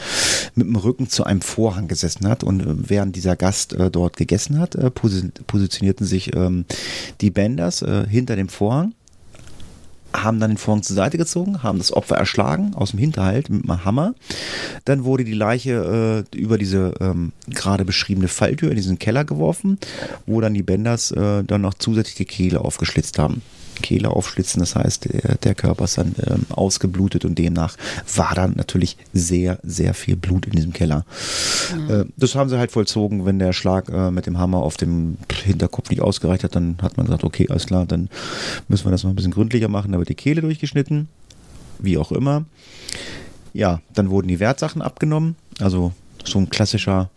[0.55, 2.43] mit dem Rücken zu einem Vorhang gesessen hat.
[2.43, 6.65] Und äh, während dieser Gast äh, dort gegessen hat, äh, positionierten sich ähm,
[7.21, 8.93] die Benders äh, hinter dem Vorhang
[10.13, 13.69] haben dann den Vorhang zur Seite gezogen, haben das Opfer erschlagen aus dem Hinterhalt mit
[13.69, 14.13] einem Hammer.
[14.85, 19.79] Dann wurde die Leiche äh, über diese ähm, gerade beschriebene Falltür in diesen Keller geworfen,
[20.25, 23.41] wo dann die Benders äh, dann noch zusätzlich die Kehle aufgeschlitzt haben.
[23.81, 24.59] Kehle aufschlitzen.
[24.59, 27.75] Das heißt, der, der Körper ist dann ähm, ausgeblutet und demnach
[28.15, 31.05] war dann natürlich sehr, sehr viel Blut in diesem Keller.
[31.87, 32.01] Ja.
[32.01, 35.17] Äh, das haben sie halt vollzogen, wenn der Schlag äh, mit dem Hammer auf dem
[35.43, 38.09] Hinterkopf nicht ausgereicht hat, dann hat man gesagt, okay, alles klar, dann
[38.67, 39.91] müssen wir das noch ein bisschen gründlicher machen.
[39.91, 41.07] Da wird die Kehle durchgeschnitten,
[41.79, 42.45] wie auch immer.
[43.53, 45.93] Ja, dann wurden die Wertsachen abgenommen, also
[46.25, 47.09] so ein klassischer,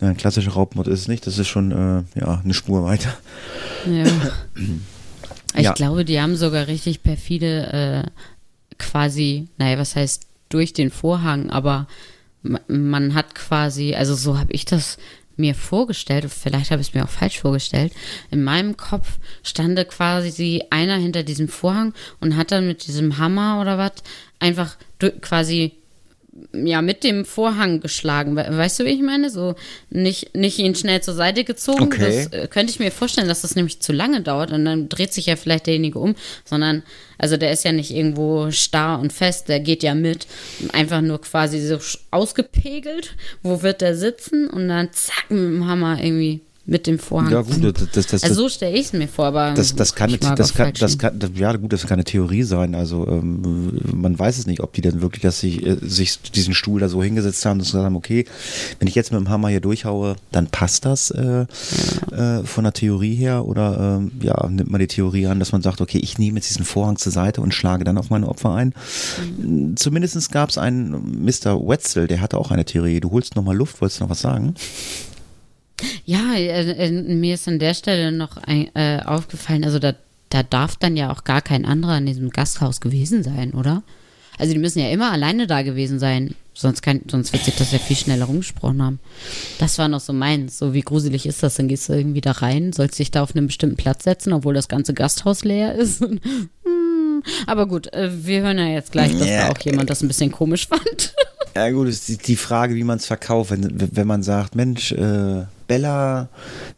[0.00, 3.14] ein klassischer Raubmord ist es nicht, das ist schon äh, ja, eine Spur weiter.
[3.90, 4.04] Ja.
[5.56, 5.72] Ich ja.
[5.72, 8.10] glaube, die haben sogar richtig perfide äh,
[8.78, 11.86] quasi, naja, was heißt durch den Vorhang, aber
[12.68, 14.98] man hat quasi, also so habe ich das
[15.36, 17.92] mir vorgestellt, vielleicht habe ich es mir auch falsch vorgestellt,
[18.30, 23.60] in meinem Kopf stande quasi einer hinter diesem Vorhang und hat dann mit diesem Hammer
[23.60, 23.92] oder was
[24.38, 24.76] einfach
[25.20, 25.72] quasi
[26.52, 28.36] ja, mit dem Vorhang geschlagen.
[28.36, 29.30] Weißt du, wie ich meine?
[29.30, 29.54] So
[29.90, 31.84] nicht, nicht ihn schnell zur Seite gezogen.
[31.84, 32.26] Okay.
[32.30, 35.12] Das äh, könnte ich mir vorstellen, dass das nämlich zu lange dauert und dann dreht
[35.12, 36.82] sich ja vielleicht derjenige um, sondern,
[37.18, 40.26] also der ist ja nicht irgendwo starr und fest, der geht ja mit.
[40.72, 41.78] Einfach nur quasi so
[42.10, 43.14] ausgepegelt.
[43.42, 44.48] Wo wird der sitzen?
[44.48, 47.30] Und dann zack, mit dem Hammer irgendwie mit dem Vorhang.
[47.30, 49.94] Ja, gut, das, das, das, also so stelle ich es mir vor, aber das, das
[49.94, 52.74] kann, das kann, das kann, ja gut, das kann eine Theorie sein.
[52.74, 56.54] Also ähm, man weiß es nicht, ob die dann wirklich, dass sie äh, sich diesen
[56.54, 58.24] Stuhl da so hingesetzt haben und gesagt haben, okay,
[58.80, 61.46] wenn ich jetzt mit dem Hammer hier durchhaue, dann passt das äh,
[62.10, 62.40] ja.
[62.40, 65.62] äh, von der Theorie her oder ähm, ja, nimmt man die Theorie an, dass man
[65.62, 68.54] sagt, okay, ich nehme jetzt diesen Vorhang zur Seite und schlage dann auf meine Opfer
[68.54, 68.74] ein.
[69.38, 69.76] Mhm.
[69.76, 71.60] Zumindest gab es einen Mr.
[71.68, 72.98] Wetzel, der hatte auch eine Theorie.
[72.98, 74.54] Du holst nochmal Luft, wolltest du noch was sagen?
[76.04, 79.94] Ja, äh, äh, mir ist an der Stelle noch ein, äh, aufgefallen, also da,
[80.30, 83.82] da darf dann ja auch gar kein anderer in diesem Gasthaus gewesen sein, oder?
[84.38, 87.72] Also die müssen ja immer alleine da gewesen sein, sonst, kann, sonst wird sich das
[87.72, 89.00] ja viel schneller rumgesprochen haben.
[89.58, 92.32] Das war noch so meins, so wie gruselig ist das, dann gehst du irgendwie da
[92.32, 96.04] rein, sollst dich da auf einen bestimmten Platz setzen, obwohl das ganze Gasthaus leer ist.
[96.64, 99.46] Hm, aber gut, äh, wir hören ja jetzt gleich, dass ja.
[99.46, 101.14] da auch jemand das ein bisschen komisch fand.
[101.54, 105.46] Ja gut, ist die Frage, wie man es verkauft, wenn, wenn man sagt, Mensch, äh,
[105.66, 106.28] Bella,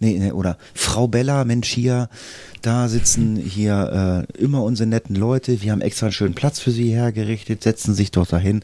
[0.01, 2.09] nee, nee, oder Frau Bella, Mensch hier,
[2.62, 6.70] da sitzen hier äh, immer unsere netten Leute, wir haben extra einen schönen Platz für
[6.70, 8.62] sie hergerichtet, setzen sich doch dahin.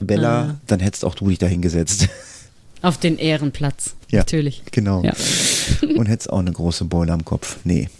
[0.00, 0.56] Bella, ah.
[0.66, 2.08] dann hättest auch du dich dahin gesetzt.
[2.82, 4.62] Auf den Ehrenplatz, ja, natürlich.
[4.70, 5.02] Genau.
[5.04, 5.12] Ja.
[5.96, 7.58] Und hättest auch eine große Beule am Kopf.
[7.64, 7.90] Nee.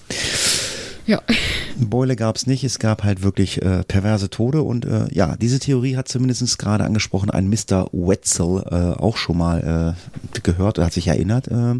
[1.06, 1.20] Ja.
[1.76, 5.58] Beule gab es nicht, es gab halt wirklich äh, perverse Tode und äh, ja, diese
[5.58, 7.88] Theorie hat zumindest gerade angesprochen ein Mr.
[7.92, 10.09] Wetzel äh, auch schon mal äh,
[10.42, 11.48] gehört, hat sich erinnert.
[11.48, 11.74] Äh,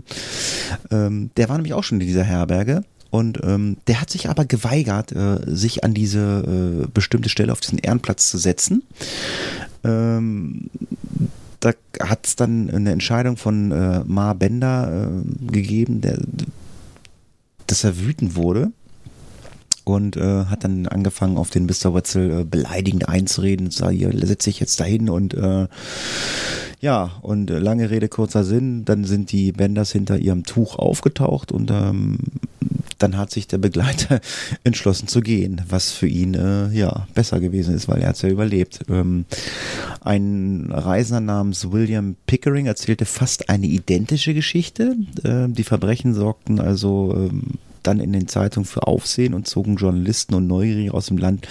[0.90, 4.44] ähm, der war nämlich auch schon in dieser Herberge und ähm, der hat sich aber
[4.44, 8.82] geweigert, äh, sich an diese äh, bestimmte Stelle auf diesen Ehrenplatz zu setzen.
[9.82, 10.70] Ähm,
[11.58, 16.18] da hat es dann eine Entscheidung von äh, Ma Bender äh, gegeben, der,
[17.66, 18.72] dass er wütend wurde
[19.84, 21.94] und äh, hat dann angefangen, auf den Mr.
[21.94, 23.70] Wetzel äh, beleidigend einzureden.
[23.70, 25.66] Sag, hier setze ich jetzt dahin und äh,
[26.80, 31.52] ja, und äh, lange Rede, kurzer Sinn, dann sind die Benders hinter ihrem Tuch aufgetaucht
[31.52, 32.18] und ähm,
[32.98, 34.20] dann hat sich der Begleiter
[34.64, 38.28] entschlossen zu gehen, was für ihn äh, ja besser gewesen ist, weil er hat ja
[38.28, 38.80] überlebt.
[38.88, 39.26] Ähm,
[40.00, 44.96] ein Reisender namens William Pickering erzählte fast eine identische Geschichte.
[45.22, 50.34] Äh, die Verbrechen sorgten also ähm, dann in den Zeitungen für Aufsehen und zogen Journalisten
[50.34, 51.48] und Neugierige aus dem Land,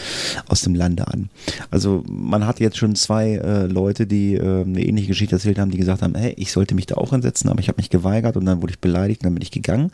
[0.47, 1.29] aus dem Lande an.
[1.71, 5.71] Also man hat jetzt schon zwei äh, Leute, die äh, eine ähnliche Geschichte erzählt haben,
[5.71, 8.37] die gesagt haben, hey, ich sollte mich da auch hinsetzen, aber ich habe mich geweigert
[8.37, 9.91] und dann wurde ich beleidigt und dann bin ich gegangen.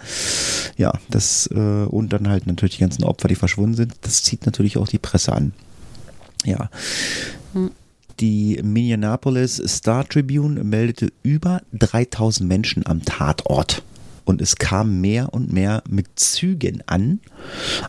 [0.78, 4.46] Ja, das äh, und dann halt natürlich die ganzen Opfer, die verschwunden sind, das zieht
[4.46, 5.54] natürlich auch die Presse an.
[6.46, 6.70] Ja.
[7.54, 7.72] Hm.
[8.22, 13.84] Die Minneapolis Star Tribune meldete über 3000 Menschen am Tatort
[14.26, 17.20] und es kam mehr und mehr mit Zügen an.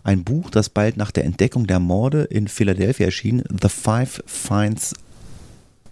[0.04, 4.94] Ein Buch, das bald nach der Entdeckung der Morde in Philadelphia erschien, The Five Finds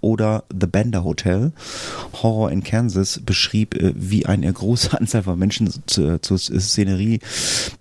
[0.04, 1.52] oder The Bender Hotel,
[2.22, 7.20] Horror in Kansas, beschrieb, äh, wie eine große Anzahl von Menschen zur, zur Szenerie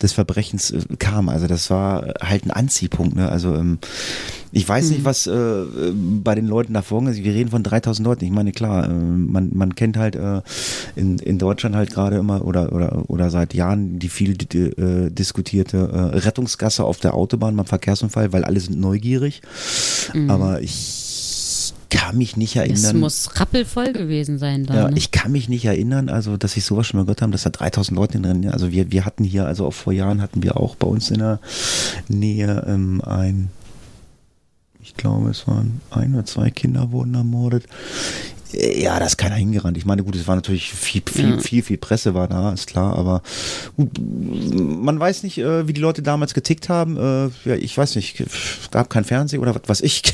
[0.01, 1.27] des Verbrechens äh, kam.
[1.27, 3.17] Also das war halt ein Anziehpunkt.
[3.17, 3.27] Ne?
[3.27, 3.77] Also ähm,
[4.55, 5.05] ich weiß nicht, mhm.
[5.05, 5.63] was äh,
[6.23, 7.25] bei den Leuten da vorgegangen ist.
[7.25, 8.23] Wir reden von 3000 Leuten.
[8.23, 10.41] Ich meine, klar, äh, man, man kennt halt äh,
[10.95, 15.77] in, in Deutschland halt gerade immer oder, oder, oder seit Jahren die viel äh, diskutierte
[15.77, 19.41] äh, Rettungsgasse auf der Autobahn beim Verkehrsunfall, weil alle sind neugierig.
[20.13, 20.29] Mhm.
[20.29, 21.02] Aber ich
[21.93, 22.83] kann mich nicht erinnern.
[22.83, 24.75] Es muss rappelvoll gewesen sein da.
[24.75, 24.97] Ja, ne?
[24.97, 27.51] ich kann mich nicht erinnern, also dass ich sowas schon mal gehört habe, dass da
[27.51, 30.75] 3000 Leute drin Also wir, wir hatten hier, also auch vor Jahren hatten wir auch
[30.75, 31.39] bei uns in der
[32.07, 33.49] Nähe ähm, ein,
[34.81, 37.65] ich glaube es waren ein oder zwei Kinder wurden ermordet.
[38.53, 39.77] Ja, da ist keiner hingerannt.
[39.77, 41.37] Ich meine, gut, es war natürlich viel, viel, ja.
[41.39, 43.21] viel, viel Presse war da, ist klar, aber
[43.75, 46.97] gut, man weiß nicht, äh, wie die Leute damals getickt haben.
[46.97, 48.23] Äh, ja, ich weiß nicht,
[48.71, 50.01] gab kein Fernsehen oder was ich.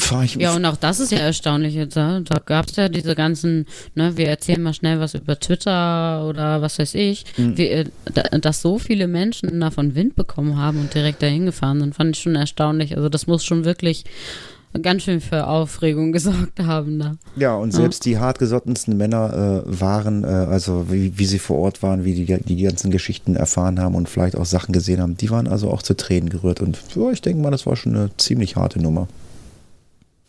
[0.00, 1.96] Fahre ich ja, und auch das ist ja erstaunlich jetzt.
[1.96, 6.26] Da, da gab es ja diese ganzen, ne, wir erzählen mal schnell was über Twitter
[6.26, 7.56] oder was weiß ich, mhm.
[7.56, 7.84] wie, äh,
[8.40, 12.22] dass so viele Menschen davon Wind bekommen haben und direkt dahin gefahren sind, fand ich
[12.22, 12.96] schon erstaunlich.
[12.96, 14.04] Also das muss schon wirklich
[14.80, 17.16] ganz schön für Aufregung gesorgt haben da.
[17.36, 18.12] Ja, und selbst ja.
[18.12, 22.24] die hartgesottensten Männer äh, waren, äh, also wie, wie, sie vor Ort waren, wie die,
[22.24, 25.82] die ganzen Geschichten erfahren haben und vielleicht auch Sachen gesehen haben, die waren also auch
[25.82, 26.60] zu Tränen gerührt.
[26.60, 29.08] Und ja, ich denke mal, das war schon eine ziemlich harte Nummer.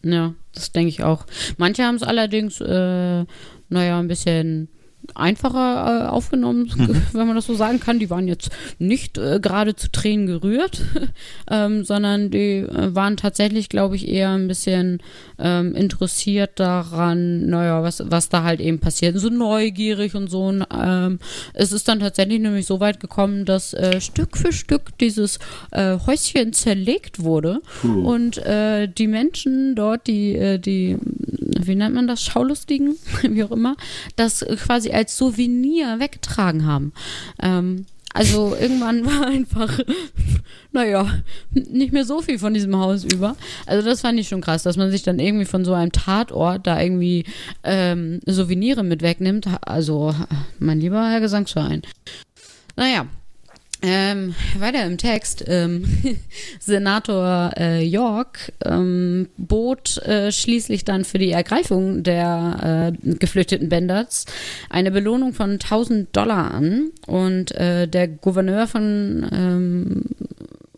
[0.03, 1.25] Ja, das denke ich auch.
[1.58, 3.25] Manche haben es allerdings, äh,
[3.69, 4.67] naja, ein bisschen
[5.15, 7.01] einfacher äh, aufgenommen, mhm.
[7.13, 7.99] wenn man das so sagen kann.
[7.99, 10.81] Die waren jetzt nicht äh, gerade zu Tränen gerührt,
[11.49, 15.01] ähm, sondern die äh, waren tatsächlich, glaube ich, eher ein bisschen
[15.39, 20.45] ähm, interessiert daran, naja, was, was da halt eben passiert, so neugierig und so.
[20.45, 21.19] Und, ähm,
[21.53, 25.39] es ist dann tatsächlich nämlich so weit gekommen, dass äh, Stück für Stück dieses
[25.71, 28.05] äh, Häuschen zerlegt wurde cool.
[28.05, 33.75] und äh, die Menschen dort, die, die, wie nennt man das, Schaulustigen, wie auch immer,
[34.15, 36.93] das quasi als Souvenir weggetragen haben.
[37.41, 39.79] Ähm, also irgendwann war einfach,
[40.71, 41.19] naja,
[41.51, 43.36] nicht mehr so viel von diesem Haus über.
[43.65, 46.65] Also das fand ich schon krass, dass man sich dann irgendwie von so einem Tatort
[46.67, 47.25] da irgendwie
[47.63, 49.47] ähm, Souvenire mit wegnimmt.
[49.62, 50.13] Also
[50.60, 51.82] mein lieber Herr Gesangsverein.
[52.75, 53.08] Naja,
[53.84, 55.43] ähm, weiter im Text.
[55.48, 55.86] Ähm,
[56.60, 64.26] Senator äh, York ähm, bot äh, schließlich dann für die Ergreifung der äh, geflüchteten Benders
[64.69, 70.04] eine Belohnung von 1000 Dollar an und äh, der Gouverneur von ähm,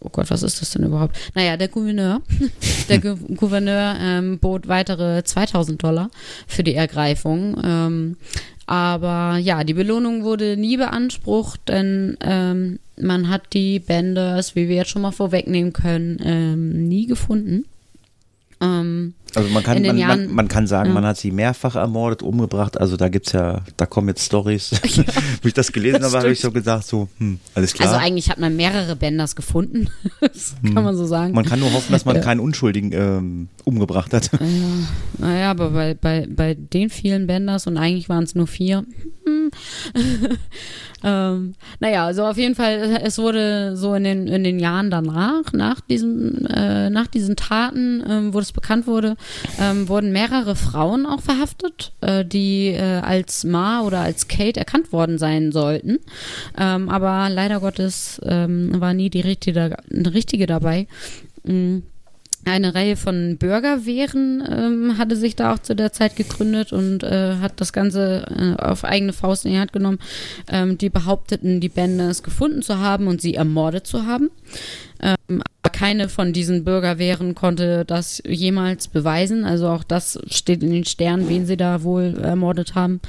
[0.05, 1.17] oh Gott, was ist das denn überhaupt?
[1.33, 2.21] Naja, der Gouverneur,
[2.89, 6.09] der Gouverneur ähm, bot weitere 2000 Dollar
[6.47, 7.59] für die Ergreifung.
[7.63, 8.17] Ähm,
[8.65, 14.75] aber ja, die Belohnung wurde nie beansprucht, denn ähm, man hat die Benders, wie wir
[14.75, 17.65] jetzt schon mal vorwegnehmen können, ähm, nie gefunden.
[18.61, 20.93] Ähm, also man kann, man, Jahren, man, man, kann sagen, ja.
[20.93, 22.79] man hat sie mehrfach ermordet, umgebracht.
[22.79, 24.71] Also da gibt's ja, da kommen jetzt Stories.
[24.95, 25.03] Ja,
[25.41, 27.89] Wo ich das gelesen habe, habe ich so gesagt, so, hm, alles klar.
[27.89, 29.89] Also eigentlich hat man mehrere Benders gefunden.
[30.21, 30.73] das hm.
[30.73, 31.33] kann man so sagen.
[31.33, 32.21] Man kann nur hoffen, dass man ja.
[32.21, 34.31] keinen Unschuldigen ähm, umgebracht hat.
[34.31, 34.39] Ja.
[35.17, 38.85] Naja, aber bei, bei, bei den vielen Benders und eigentlich waren es nur vier,
[39.25, 39.51] hm.
[41.03, 45.51] ähm, naja, also auf jeden Fall, es wurde so in den, in den Jahren danach,
[45.53, 49.15] nach, diesem, äh, nach diesen Taten, ähm, wo es bekannt wurde,
[49.59, 54.91] ähm, wurden mehrere Frauen auch verhaftet, äh, die äh, als Ma oder als Kate erkannt
[54.91, 55.99] worden sein sollten.
[56.57, 60.87] Ähm, aber leider Gottes ähm, war nie die richtige, richtige dabei.
[61.43, 61.83] Mhm
[62.45, 67.35] eine Reihe von Bürgerwehren ähm, hatte sich da auch zu der Zeit gegründet und äh,
[67.41, 69.99] hat das Ganze äh, auf eigene Faust in die Hand genommen.
[70.47, 74.29] Ähm, die behaupteten, die Benders gefunden zu haben und sie ermordet zu haben.
[75.01, 79.43] Ähm, aber keine von diesen Bürgerwehren konnte das jemals beweisen.
[79.43, 83.01] Also auch das steht in den Sternen, wen sie da wohl ermordet haben.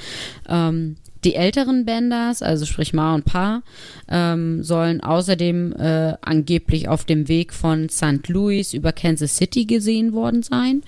[0.48, 0.96] Ähm,
[1.26, 3.62] die älteren Benders, also sprich Ma und Pa,
[4.08, 8.28] ähm, sollen außerdem äh, angeblich auf dem Weg von St.
[8.28, 10.82] Louis über Kansas City gesehen worden sein.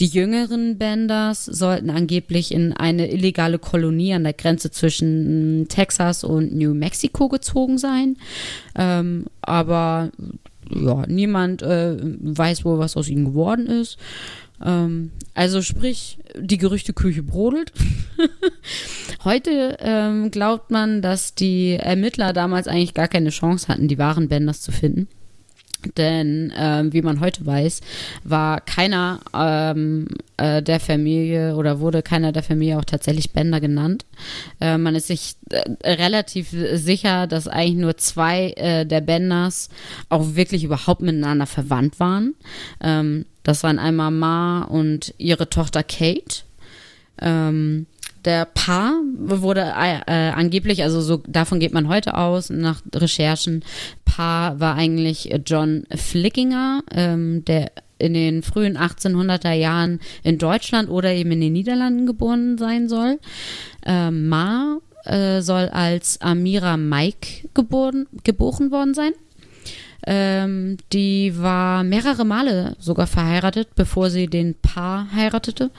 [0.00, 6.24] Die jüngeren Benders sollten angeblich in eine illegale Kolonie an der Grenze zwischen hm, Texas
[6.24, 8.16] und New Mexico gezogen sein.
[8.74, 10.10] Ähm, aber
[10.68, 13.98] ja, niemand äh, weiß wohl, was aus ihnen geworden ist.
[14.64, 17.72] Ähm, also sprich, die Gerüchteküche brodelt.
[19.24, 24.28] Heute ähm, glaubt man, dass die Ermittler damals eigentlich gar keine Chance hatten, die wahren
[24.28, 25.08] Benders zu finden.
[25.96, 27.80] Denn ähm, wie man heute weiß,
[28.24, 34.04] war keiner ähm, äh, der Familie oder wurde keiner der Familie auch tatsächlich Bender genannt.
[34.60, 39.68] Äh, man ist sich äh, relativ sicher, dass eigentlich nur zwei äh, der Benders
[40.08, 42.34] auch wirklich überhaupt miteinander verwandt waren.
[42.80, 46.42] Ähm, das waren einmal Ma und ihre Tochter Kate.
[47.20, 47.86] Ähm,
[48.26, 53.64] der Paar wurde äh, äh, angeblich, also so davon geht man heute aus, nach Recherchen,
[54.04, 61.12] Paar war eigentlich John Flickinger, ähm, der in den frühen 1800er Jahren in Deutschland oder
[61.12, 63.18] eben in den Niederlanden geboren sein soll.
[63.86, 69.12] Ähm, Ma äh, soll als Amira Mike geboren, geboren worden sein.
[70.06, 75.70] Ähm, die war mehrere Male sogar verheiratet, bevor sie den Paar heiratete.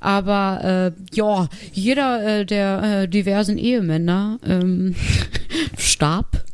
[0.00, 4.94] Aber äh, ja, jeder äh, der äh, diversen Ehemänner ähm,
[5.78, 6.44] starb.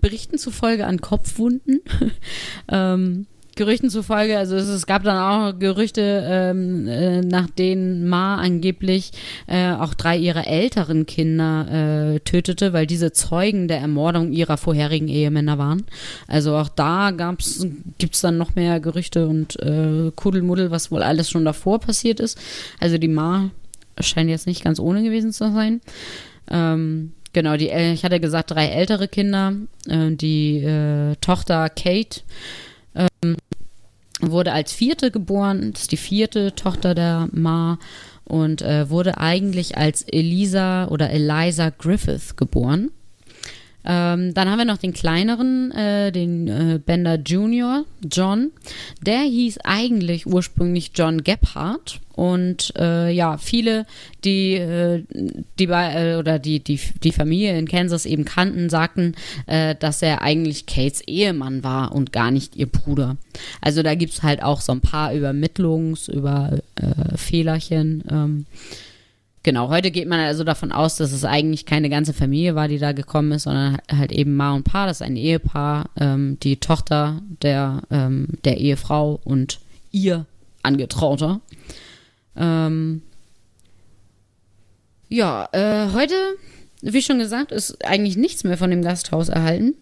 [0.00, 1.80] Berichten zufolge an Kopfwunden.
[2.70, 3.26] ähm,
[3.56, 9.12] Gerüchten zufolge, also es, es gab dann auch Gerüchte, ähm, äh, nach denen Ma angeblich
[9.46, 15.08] äh, auch drei ihrer älteren Kinder äh, tötete, weil diese Zeugen der Ermordung ihrer vorherigen
[15.08, 15.84] Ehemänner waren.
[16.26, 21.30] Also auch da gibt es dann noch mehr Gerüchte und äh, Kuddelmuddel, was wohl alles
[21.30, 22.38] schon davor passiert ist.
[22.78, 23.50] Also die Ma
[23.98, 25.80] scheint jetzt nicht ganz ohne gewesen zu sein.
[26.50, 29.52] Ähm, Genau, die, ich hatte gesagt, drei ältere Kinder.
[29.86, 32.22] Äh, die äh, Tochter Kate
[32.94, 33.36] ähm,
[34.20, 37.78] wurde als vierte geboren, ist die vierte Tochter der Ma
[38.24, 42.90] und äh, wurde eigentlich als Elisa oder Eliza Griffith geboren.
[43.84, 48.50] Ähm, dann haben wir noch den kleineren, äh, den äh, Bender Junior, John.
[49.00, 52.00] Der hieß eigentlich ursprünglich John Gebhardt.
[52.14, 53.86] Und äh, ja, viele,
[54.24, 55.04] die äh,
[55.58, 59.14] die äh, oder die, die die Familie in Kansas eben kannten, sagten,
[59.46, 63.16] äh, dass er eigentlich Kates Ehemann war und gar nicht ihr Bruder.
[63.62, 66.58] Also da gibt es halt auch so ein paar Übermittlungs-, über
[67.16, 68.04] Fehlerchen.
[68.10, 68.46] Ähm,
[69.42, 72.78] Genau, heute geht man also davon aus, dass es eigentlich keine ganze Familie war, die
[72.78, 76.58] da gekommen ist, sondern halt eben Ma und Pa, das ist ein Ehepaar, ähm, die
[76.58, 79.60] Tochter der, ähm, der Ehefrau und
[79.92, 80.26] ihr
[80.62, 81.40] Angetrauter.
[82.36, 83.00] Ähm,
[85.08, 86.14] ja, äh, heute,
[86.82, 89.74] wie schon gesagt, ist eigentlich nichts mehr von dem Gasthaus erhalten.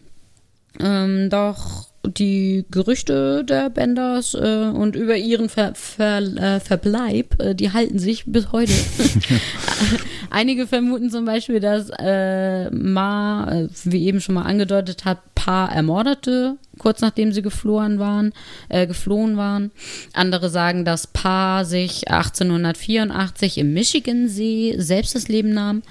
[0.80, 7.54] Ähm, doch die Gerüchte der Benders äh, und über ihren Ver Ver äh, Verbleib, äh,
[7.54, 8.72] die halten sich bis heute.
[10.30, 15.70] Einige vermuten zum Beispiel, dass äh, Ma, äh, wie eben schon mal angedeutet hat, Paar
[15.70, 18.32] ermordete, kurz nachdem sie geflohen waren,
[18.68, 19.70] äh, geflohen waren.
[20.12, 25.82] Andere sagen, dass Paar sich 1884 im Michigansee selbst das Leben nahm.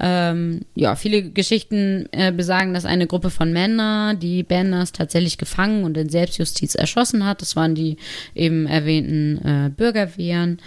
[0.00, 5.84] Ähm, ja, viele Geschichten äh, besagen, dass eine Gruppe von Männern die Banners tatsächlich gefangen
[5.84, 7.40] und in Selbstjustiz erschossen hat.
[7.40, 7.98] Das waren die
[8.34, 10.58] eben erwähnten äh, Bürgerwehren.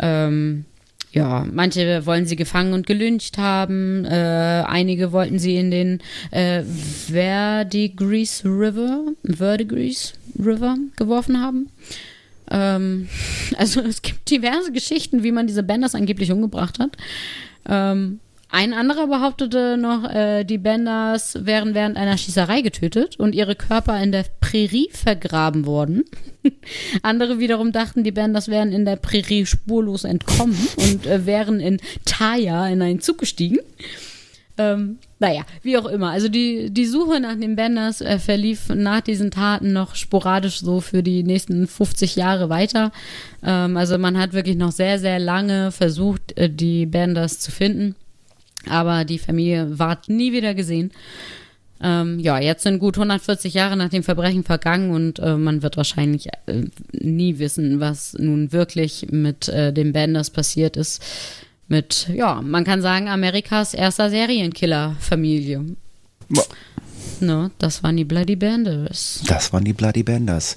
[0.00, 0.64] Ähm,
[1.12, 6.62] ja, manche wollen sie gefangen und gelyncht haben, äh, einige wollten sie in den äh,
[6.62, 11.68] Verdigris River, Verdigris River geworfen haben.
[12.50, 13.08] Ähm,
[13.56, 16.96] also es gibt diverse Geschichten, wie man diese Benders angeblich umgebracht hat.
[17.68, 18.20] Ähm,
[18.52, 24.02] ein anderer behauptete noch, äh, die Benders wären während einer Schießerei getötet und ihre Körper
[24.02, 26.04] in der Prärie vergraben worden.
[27.02, 31.78] Andere wiederum dachten, die Bänders wären in der Prärie spurlos entkommen und äh, wären in
[32.04, 33.58] Thaya in einen Zug gestiegen.
[34.58, 36.10] Ähm, naja, wie auch immer.
[36.10, 40.80] Also die, die Suche nach den Benders äh, verlief nach diesen Taten noch sporadisch so
[40.80, 42.90] für die nächsten 50 Jahre weiter.
[43.42, 47.94] Ähm, also man hat wirklich noch sehr, sehr lange versucht, äh, die Benders zu finden.
[48.68, 50.90] Aber die Familie ward nie wieder gesehen.
[51.82, 55.78] Ähm, ja, jetzt sind gut 140 Jahre nach dem Verbrechen vergangen und äh, man wird
[55.78, 61.02] wahrscheinlich äh, nie wissen, was nun wirklich mit äh, den Benders passiert ist
[61.70, 65.64] mit, ja, man kann sagen, Amerikas erster Serienkiller-Familie.
[66.28, 66.42] Ja.
[67.20, 69.22] Ne, das waren die Bloody Banders.
[69.26, 70.54] Das waren die Bloody Banders.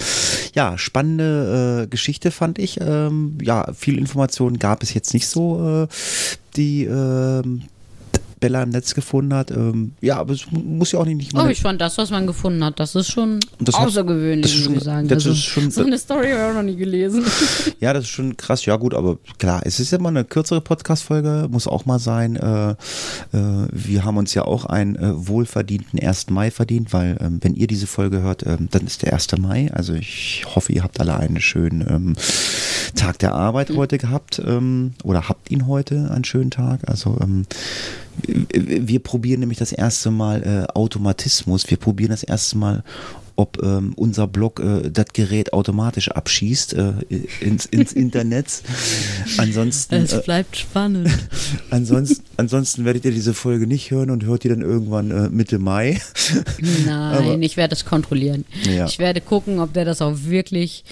[0.56, 2.80] Ja, spannende äh, Geschichte fand ich.
[2.82, 5.88] Ähm, ja, viel Informationen gab es jetzt nicht so, äh,
[6.56, 7.44] die äh,
[8.44, 9.52] Bella im Netz gefunden hat.
[9.52, 11.34] Ähm, ja, aber es muss ja auch nicht.
[11.34, 14.68] Oh, ich fand das, was man gefunden hat, das ist schon das außergewöhnlich, hat, das
[14.68, 15.08] muss ich sagen.
[15.08, 17.24] Das also, ist schon, so eine Story habe ich auch noch nie gelesen.
[17.80, 18.66] ja, das ist schon krass.
[18.66, 22.36] Ja, gut, aber klar, es ist ja mal eine kürzere Podcast-Folge, muss auch mal sein.
[22.36, 22.76] Äh, äh,
[23.72, 26.30] wir haben uns ja auch einen äh, wohlverdienten 1.
[26.30, 29.38] Mai verdient, weil, ähm, wenn ihr diese Folge hört, ähm, dann ist der 1.
[29.38, 29.72] Mai.
[29.72, 32.16] Also, ich hoffe, ihr habt alle einen schönen ähm,
[32.94, 33.78] Tag der Arbeit mhm.
[33.78, 36.90] heute gehabt ähm, oder habt ihn heute, einen schönen Tag.
[36.90, 37.46] Also, ähm,
[38.26, 41.70] wir probieren nämlich das erste Mal äh, Automatismus.
[41.70, 42.84] Wir probieren das erste Mal,
[43.36, 46.94] ob ähm, unser Blog äh, das Gerät automatisch abschießt äh,
[47.40, 48.62] ins, ins Internet.
[49.38, 49.96] ansonsten.
[49.96, 51.10] Es äh, bleibt spannend.
[51.70, 55.60] ansonsten, ansonsten werdet ihr diese Folge nicht hören und hört ihr dann irgendwann äh, Mitte
[55.60, 56.00] Mai.
[56.86, 58.46] Nein, Aber, ich werde es kontrollieren.
[58.64, 58.86] Ja.
[58.86, 60.84] Ich werde gucken, ob der das auch wirklich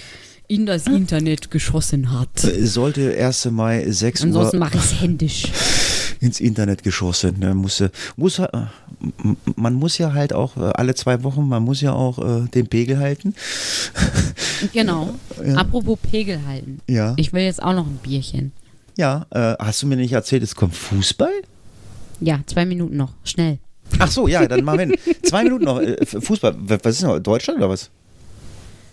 [0.48, 2.38] in das Internet geschossen hat.
[2.38, 3.46] Sollte 1.
[3.52, 4.26] Mai 6 Uhr.
[4.26, 5.44] Ansonsten mache ich es händisch
[6.22, 7.40] ins Internet geschossen.
[7.40, 7.52] Ne?
[7.52, 7.82] Muss,
[8.16, 8.48] muss, äh,
[9.56, 12.68] man muss ja halt auch äh, alle zwei Wochen, man muss ja auch äh, den
[12.68, 13.34] Pegel halten.
[14.72, 15.12] Genau.
[15.44, 15.56] Ja.
[15.56, 16.78] Apropos Pegel halten.
[16.88, 17.14] Ja.
[17.16, 18.52] Ich will jetzt auch noch ein Bierchen.
[18.96, 21.32] Ja, äh, hast du mir nicht erzählt, es kommt Fußball?
[22.20, 23.12] Ja, zwei Minuten noch.
[23.24, 23.58] Schnell.
[23.98, 25.80] Ach so, ja, dann machen wir zwei Minuten noch.
[25.80, 27.18] Äh, Fußball, was ist noch?
[27.18, 27.90] Deutschland oder was?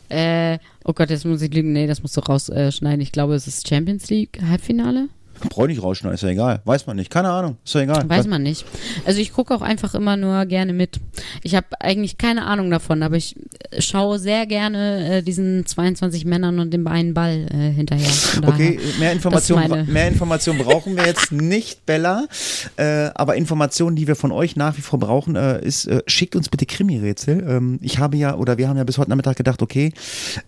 [0.09, 1.71] Äh, oh Gott, jetzt muss ich lügen.
[1.71, 3.01] Nee, das musst du rausschneiden.
[3.01, 5.07] Ich glaube, es ist Champions League Halbfinale.
[5.39, 6.61] Brauche nicht rausschneiden, ist ja egal.
[6.65, 7.09] Weiß man nicht.
[7.09, 8.09] Keine Ahnung, ist ja egal.
[8.09, 8.65] Weiß man nicht.
[9.05, 10.99] Also ich gucke auch einfach immer nur gerne mit.
[11.43, 13.35] Ich habe eigentlich keine Ahnung davon, aber ich
[13.77, 18.09] schaue sehr gerne äh, diesen 22 Männern und dem einen Ball äh, hinterher.
[18.45, 22.27] Okay, mehr Informationen mehr Information brauchen wir jetzt nicht, Bella.
[22.77, 26.35] Äh, aber Informationen, die wir von euch nach wie vor brauchen, äh, ist, äh, schickt
[26.35, 27.45] uns bitte Krimi-Rätsel.
[27.47, 29.93] Ähm, ich habe ja, oder wir haben ja bis heute Nachmittag gedacht, okay,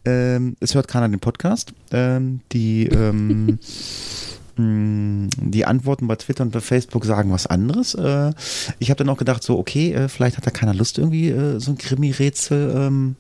[0.06, 1.74] ähm, es hört keiner den Podcast.
[1.92, 3.60] Ähm, die ähm, hm,
[4.58, 7.94] die Antworten bei Twitter und bei Facebook sagen was anderes.
[7.96, 8.32] Äh,
[8.80, 11.60] ich habe dann auch gedacht, so, okay, äh, vielleicht hat da keiner Lust, irgendwie äh,
[11.60, 13.16] so ein Krimi-Rätsel ähm,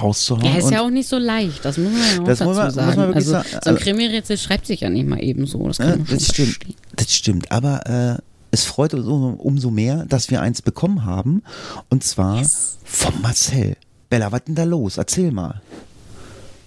[0.00, 0.44] rauszuhauen.
[0.44, 2.70] Ja, ist ja auch nicht so leicht, das muss man ja auch das dazu man,
[2.70, 3.14] sagen.
[3.14, 3.48] also, sagen.
[3.64, 5.66] So ein Krimi-Rätsel schreibt sich ja nicht mal eben so.
[5.66, 6.58] Das, äh, das stimmt,
[6.96, 11.42] das stimmt, aber äh, es freut uns umso mehr, dass wir eins bekommen haben
[11.88, 12.78] und zwar yes.
[12.84, 13.76] von Marcel.
[14.10, 14.98] Bella, was denn da los?
[14.98, 15.62] Erzähl mal.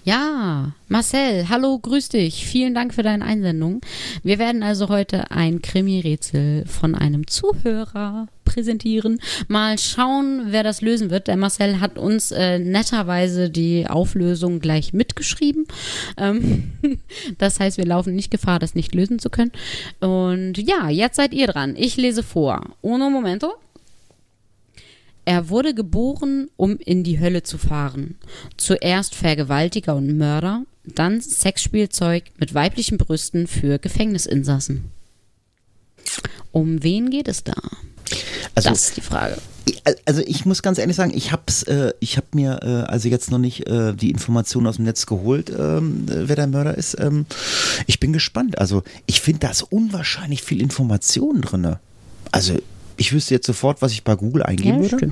[0.06, 2.46] Ja, Marcel, hallo, grüß dich.
[2.46, 3.80] Vielen Dank für deine Einsendung.
[4.22, 9.18] Wir werden also heute ein Krimi-Rätsel von einem Zuhörer präsentieren.
[9.48, 11.26] Mal schauen, wer das lösen wird.
[11.26, 15.66] Der Marcel hat uns äh, netterweise die Auflösung gleich mitgeschrieben.
[16.16, 16.70] Ähm,
[17.38, 19.50] das heißt, wir laufen nicht Gefahr, das nicht lösen zu können.
[19.98, 21.74] Und ja, jetzt seid ihr dran.
[21.76, 22.60] Ich lese vor.
[22.80, 23.54] Uno momento.
[25.26, 28.14] Er wurde geboren, um in die Hölle zu fahren.
[28.56, 34.84] Zuerst Vergewaltiger und Mörder, dann Sexspielzeug mit weiblichen Brüsten für Gefängnisinsassen.
[36.52, 37.54] Um wen geht es da?
[38.54, 39.36] Also, das ist die Frage.
[40.04, 43.32] Also ich muss ganz ehrlich sagen, ich habe äh, ich habe mir äh, also jetzt
[43.32, 46.96] noch nicht äh, die Informationen aus dem Netz geholt, ähm, wer der Mörder ist.
[47.00, 47.26] Ähm,
[47.88, 48.58] ich bin gespannt.
[48.58, 51.76] Also ich finde, da ist unwahrscheinlich viel Information drin.
[52.30, 52.54] Also
[52.96, 55.10] ich wüsste jetzt sofort, was ich bei Google eingeben ja, würde.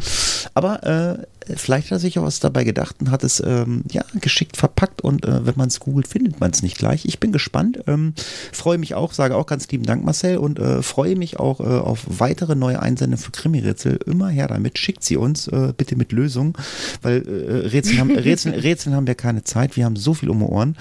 [0.55, 1.27] Aber äh,
[1.57, 5.03] vielleicht hat er sich auch was dabei gedacht und hat es ähm, ja geschickt verpackt
[5.03, 7.05] und äh, wenn man es googelt, findet man es nicht gleich.
[7.05, 8.15] Ich bin gespannt, ähm,
[8.53, 11.65] freue mich auch, sage auch ganz lieben Dank, Marcel, und äh, freue mich auch äh,
[11.65, 13.99] auf weitere neue Einsendungen für Krimi-Rätsel.
[14.07, 16.55] Immer her damit, schickt sie uns äh, bitte mit Lösungen,
[17.03, 20.39] weil äh, Rätsel, haben, Rätsel, Rätsel haben wir keine Zeit, wir haben so viel um
[20.39, 20.77] die Ohren.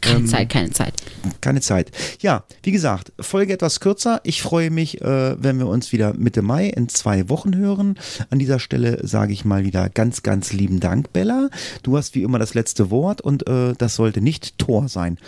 [0.00, 0.94] Keine ähm, Zeit, keine Zeit.
[1.40, 1.92] Keine Zeit.
[2.20, 4.20] Ja, wie gesagt, Folge etwas kürzer.
[4.24, 7.98] Ich freue mich, wenn wir uns wieder Mitte Mai in zwei Wochen hören.
[8.30, 11.50] An dieser Stelle sage ich mal wieder ganz, ganz lieben Dank, Bella.
[11.82, 15.18] Du hast wie immer das letzte Wort und äh, das sollte nicht Tor sein.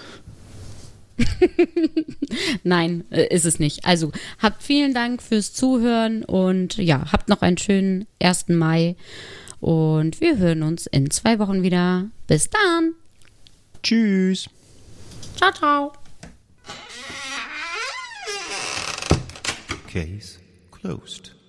[2.65, 3.85] Nein, äh, ist es nicht.
[3.85, 8.49] Also habt vielen Dank fürs Zuhören und ja, habt noch einen schönen 1.
[8.49, 8.97] Mai
[9.61, 12.07] Und wir hören uns in zwei Wochen wieder.
[12.27, 12.95] Bis dann.
[13.83, 14.49] Tschüss.
[15.37, 15.93] Ciao, ciao.
[19.93, 20.42] Case
[20.83, 21.42] closed.